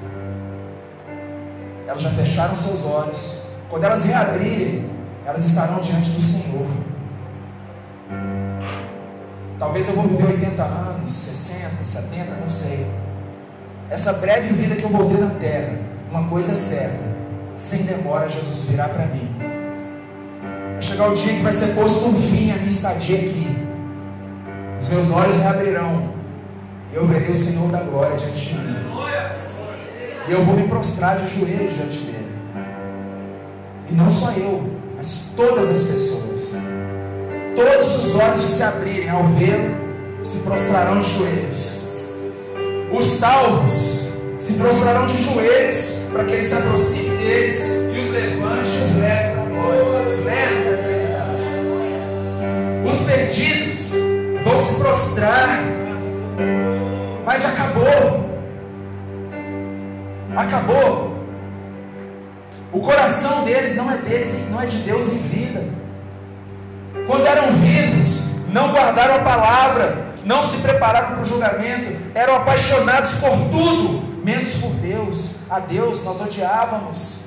Elas 1.88 2.02
já 2.02 2.12
fecharam 2.12 2.56
seus 2.56 2.86
olhos. 2.86 3.47
Quando 3.69 3.84
elas 3.84 4.04
reabrirem, 4.04 4.89
elas 5.26 5.43
estarão 5.43 5.80
diante 5.80 6.10
do 6.12 6.21
Senhor. 6.21 6.67
Talvez 9.58 9.88
eu 9.88 9.95
vou 9.95 10.08
viver 10.08 10.26
80 10.26 10.63
anos, 10.63 11.12
60, 11.12 11.84
70, 11.84 12.36
não 12.36 12.49
sei 12.49 12.88
essa 13.89 14.13
breve 14.13 14.54
vida 14.54 14.76
que 14.76 14.84
eu 14.84 14.89
vou 14.89 15.10
ter 15.10 15.19
na 15.19 15.32
terra, 15.32 15.74
uma 16.10 16.28
coisa 16.28 16.54
é 16.54 16.56
certa: 16.56 17.04
sem 17.58 17.84
demora, 17.84 18.30
Jesus 18.30 18.65
virá 18.65 18.88
para 18.88 19.06
mim. 19.06 19.30
Vai 20.74 20.82
chegar 20.82 21.10
o 21.10 21.13
dia 21.13 21.34
que 21.34 21.41
vai 21.41 21.52
ser 21.52 21.74
posto 21.76 22.06
um 22.06 22.15
fim 22.15 22.52
à 22.52 22.56
minha 22.56 22.69
estadia 22.69 23.17
aqui. 23.17 23.67
Os 24.80 24.89
meus 24.89 25.12
olhos 25.12 25.36
reabrirão. 25.36 26.13
E 26.91 26.96
eu 26.96 27.08
verei 27.08 27.30
o 27.30 27.34
Senhor 27.34 27.69
da 27.69 27.80
glória 27.80 28.17
diante 28.17 28.50
de 28.50 28.56
mim. 28.56 28.76
E 30.28 30.32
eu 30.32 30.43
vou 30.46 30.56
me 30.56 30.67
prostrar 30.67 31.17
de 31.17 31.39
joelhos 31.39 31.74
diante 31.74 32.00
dele. 32.00 32.36
E 33.89 33.93
não 33.93 34.10
só 34.10 34.32
eu, 34.32 34.72
mas 34.96 35.30
todas 35.36 35.69
as 35.69 35.84
pessoas. 35.84 36.54
Todos 37.56 38.06
os 38.06 38.15
olhos 38.15 38.41
que 38.41 38.48
se 38.48 38.63
abrirem 38.63 39.10
ao 39.10 39.24
vê-lo 39.26 39.76
se 40.24 40.39
prostrarão 40.39 41.00
de 41.00 41.10
joelhos 41.10 41.83
os 42.93 43.06
salvos 43.06 44.13
se 44.38 44.53
prostrarão 44.53 45.08
de 45.08 45.17
joelhos 45.17 45.99
para 46.12 46.25
que 46.25 46.34
ele 46.34 46.41
se 46.43 46.53
aproxime 46.53 47.17
deles 47.17 47.65
e 47.91 47.99
os 47.99 48.10
levante 48.12 48.69
os 48.69 48.97
leve 48.97 49.34
para 49.34 49.41
a 49.41 49.45
glória, 49.45 50.08
os 50.08 50.23
leve 50.23 50.62
para 50.62 50.69
a 50.69 50.73
eternidade. 50.75 51.43
Os 52.86 52.99
perdidos 53.08 53.93
vão 54.43 54.60
se 54.60 54.75
prostrar, 54.75 55.60
mas 57.25 57.45
acabou. 57.45 58.29
Acabou. 60.36 61.13
O 62.71 62.79
coração 62.79 63.43
deles 63.43 63.75
não 63.75 63.91
é 63.91 63.97
deles, 63.97 64.36
não 64.51 64.62
é 64.62 64.67
de 64.67 64.77
Deus 64.77 65.08
em 65.08 65.17
vida. 65.17 65.63
Quando 67.08 67.25
eram 67.25 67.53
vivos, 67.53 68.34
não 68.51 68.71
guardaram 68.71 69.15
a 69.15 69.19
palavra, 69.19 70.03
não 70.26 70.42
se 70.42 70.58
prepararam 70.58 71.16
para 71.16 71.22
o 71.22 71.26
julgamento, 71.26 71.92
eram 72.14 72.36
apaixonados 72.38 73.16
por 73.16 73.32
tudo, 73.52 74.24
menos 74.24 74.54
por 74.56 74.72
Deus. 74.72 75.36
A 75.50 75.60
Deus 75.60 76.04
nós 76.04 76.22
odiávamos. 76.22 77.26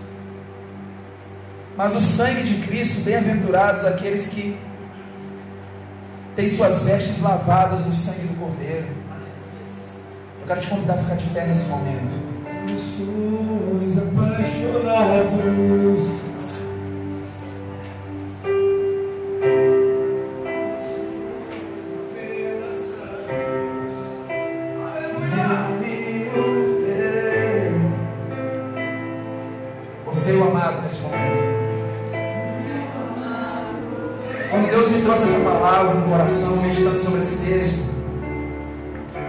Mas 1.77 1.95
o 1.95 2.01
sangue 2.01 2.43
de 2.43 2.67
Cristo, 2.67 3.03
bem-aventurados 3.03 3.85
aqueles 3.85 4.29
que 4.29 4.59
tem 6.35 6.49
suas 6.49 6.81
vestes 6.83 7.23
lavadas 7.23 7.85
no 7.85 7.93
sangue 7.93 8.29
do 8.29 8.35
Cordeiro. 8.39 8.89
Eu 10.41 10.47
quero 10.47 10.61
te 10.61 10.69
convidar 10.69 10.95
a 10.95 10.99
ficar 10.99 11.17
de 11.17 11.27
pé 11.31 11.47
nesse 11.47 11.69
momento. 11.69 12.15
Apaixonados. 14.87 16.26
Nesse 30.87 31.03
momento. 31.03 31.42
Quando 34.49 34.70
Deus 34.70 34.88
me 34.88 35.03
trouxe 35.03 35.25
essa 35.25 35.40
palavra 35.40 35.94
no 35.94 36.09
coração, 36.09 36.57
meditando 36.57 36.99
sobre 36.99 37.20
esse 37.20 37.44
texto, 37.44 37.90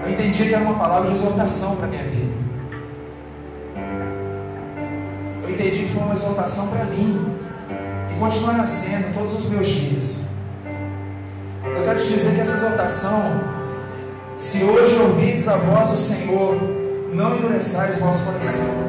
eu 0.06 0.12
entendi 0.12 0.48
que 0.48 0.54
era 0.54 0.64
uma 0.64 0.76
palavra 0.76 1.10
de 1.10 1.16
exortação 1.16 1.76
para 1.76 1.88
a 1.88 1.90
minha 1.90 2.04
vida. 2.04 2.38
Eu 5.44 5.50
entendi 5.50 5.80
que 5.80 5.90
foi 5.90 6.04
uma 6.04 6.14
exortação 6.14 6.68
para 6.68 6.86
mim 6.86 7.36
e 8.16 8.20
continuará 8.20 8.66
sendo 8.66 9.14
todos 9.14 9.34
os 9.34 9.50
meus 9.50 9.68
dias. 9.68 10.28
Eu 11.66 11.84
quero 11.84 12.00
te 12.00 12.08
dizer 12.08 12.36
que 12.36 12.42
essa 12.42 12.56
exortação, 12.56 13.22
se 14.38 14.64
hoje 14.64 14.96
ouvides 14.96 15.48
a 15.48 15.58
voz 15.58 15.90
do 15.90 15.98
Senhor, 15.98 16.56
não 17.14 17.36
endureçais 17.36 17.96
o 17.98 18.00
vosso 18.00 18.24
coração. 18.24 18.87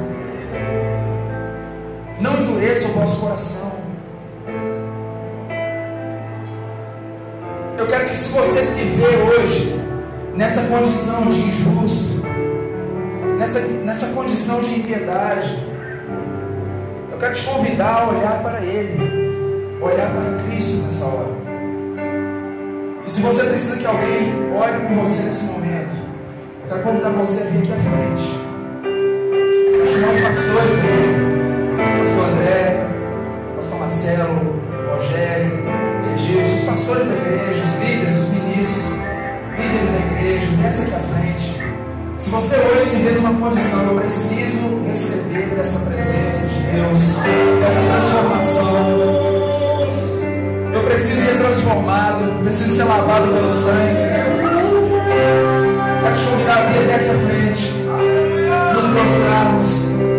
Endureça 2.59 2.88
o 2.88 2.90
vosso 2.90 3.21
coração. 3.21 3.73
Eu 7.79 7.87
quero 7.87 8.07
que 8.07 8.16
se 8.16 8.31
você 8.31 8.62
se 8.62 8.81
vê 8.81 9.16
hoje 9.16 9.81
nessa 10.35 10.62
condição 10.62 11.27
de 11.27 11.40
injusto, 11.40 12.21
nessa, 13.38 13.61
nessa 13.61 14.07
condição 14.09 14.61
de 14.61 14.81
impiedade, 14.81 15.57
eu 17.12 17.18
quero 17.18 17.33
te 17.33 17.44
convidar 17.44 18.03
a 18.03 18.09
olhar 18.09 18.42
para 18.42 18.61
Ele, 18.61 19.79
olhar 19.81 20.11
para 20.11 20.42
Cristo 20.42 20.83
nessa 20.83 21.05
hora. 21.05 21.31
E 23.07 23.09
se 23.09 23.21
você 23.21 23.44
precisa 23.44 23.77
que 23.77 23.87
alguém 23.87 24.33
olhe 24.53 24.81
por 24.85 25.07
você 25.07 25.23
nesse 25.23 25.44
momento, 25.44 25.94
eu 26.64 26.68
quero 26.71 26.83
convidar 26.83 27.11
você 27.11 27.44
a 27.44 27.47
vir 27.47 27.59
aqui 27.62 27.73
à 27.73 27.77
frente. 27.77 28.49
Os 29.85 30.01
nossos 30.01 30.21
pastores 30.23 30.75
pastor 30.75 31.17
Marcelo, 34.09 34.62
Rogério, 34.88 35.64
Edilson, 36.12 36.55
os 36.55 36.64
pastores 36.64 37.09
da 37.09 37.14
igreja, 37.14 37.62
os 37.62 37.75
líderes, 37.75 38.16
os 38.16 38.29
ministros, 38.29 38.92
líderes 39.59 39.90
da 39.90 39.99
igreja, 39.99 40.47
desce 40.62 40.83
aqui 40.83 40.94
à 40.94 41.01
frente. 41.01 41.62
Se 42.16 42.31
você 42.31 42.57
hoje 42.57 42.87
se 42.87 42.97
vê 43.03 43.11
numa 43.11 43.35
condição, 43.35 43.83
eu 43.85 44.01
preciso 44.01 44.83
receber 44.88 45.55
dessa 45.55 45.90
presença 45.90 46.47
de 46.47 46.55
Deus, 46.55 47.16
dessa 47.61 47.81
transformação. 47.81 48.77
Eu 50.73 50.83
preciso 50.85 51.21
ser 51.27 51.38
transformado, 51.38 52.42
preciso 52.44 52.77
ser 52.77 52.85
lavado 52.85 53.35
pelo 53.35 53.49
sangue. 53.51 53.94
Quero 56.03 56.16
te 56.16 56.25
convidar 56.31 56.57
a 56.57 56.64
vir 56.64 56.85
até 56.85 56.94
aqui 56.94 57.11
à 57.11 57.18
frente, 57.29 57.75
nos 58.75 58.85
prostrarmos. 58.85 60.17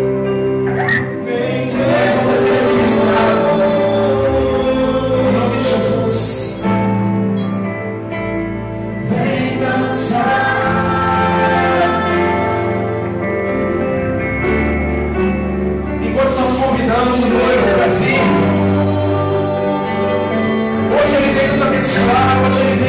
Abençoar, 22.10 22.44
hoje 22.44 22.79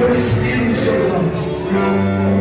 teu 0.00 0.08
Espírito 0.08 0.76
sobre 0.76 1.08
nós. 1.08 2.39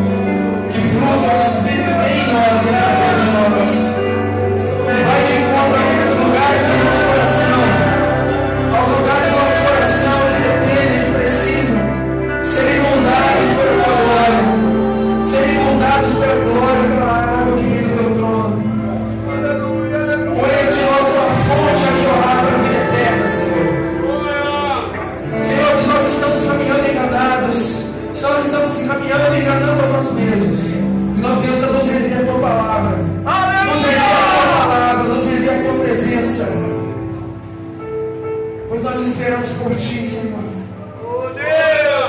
Por 39.70 39.78
ti, 39.78 40.04
Senhor. 40.04 40.40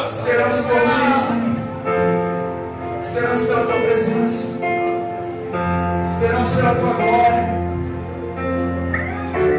Esperamos 0.07 0.57
por 0.57 0.81
ti, 0.81 1.13
Senhor. 1.13 1.51
Esperamos 3.03 3.41
pela 3.43 3.65
tua 3.67 3.81
presença, 3.81 4.59
esperamos 6.07 6.49
pela 6.51 6.75
tua 6.75 6.93
glória. 6.95 7.40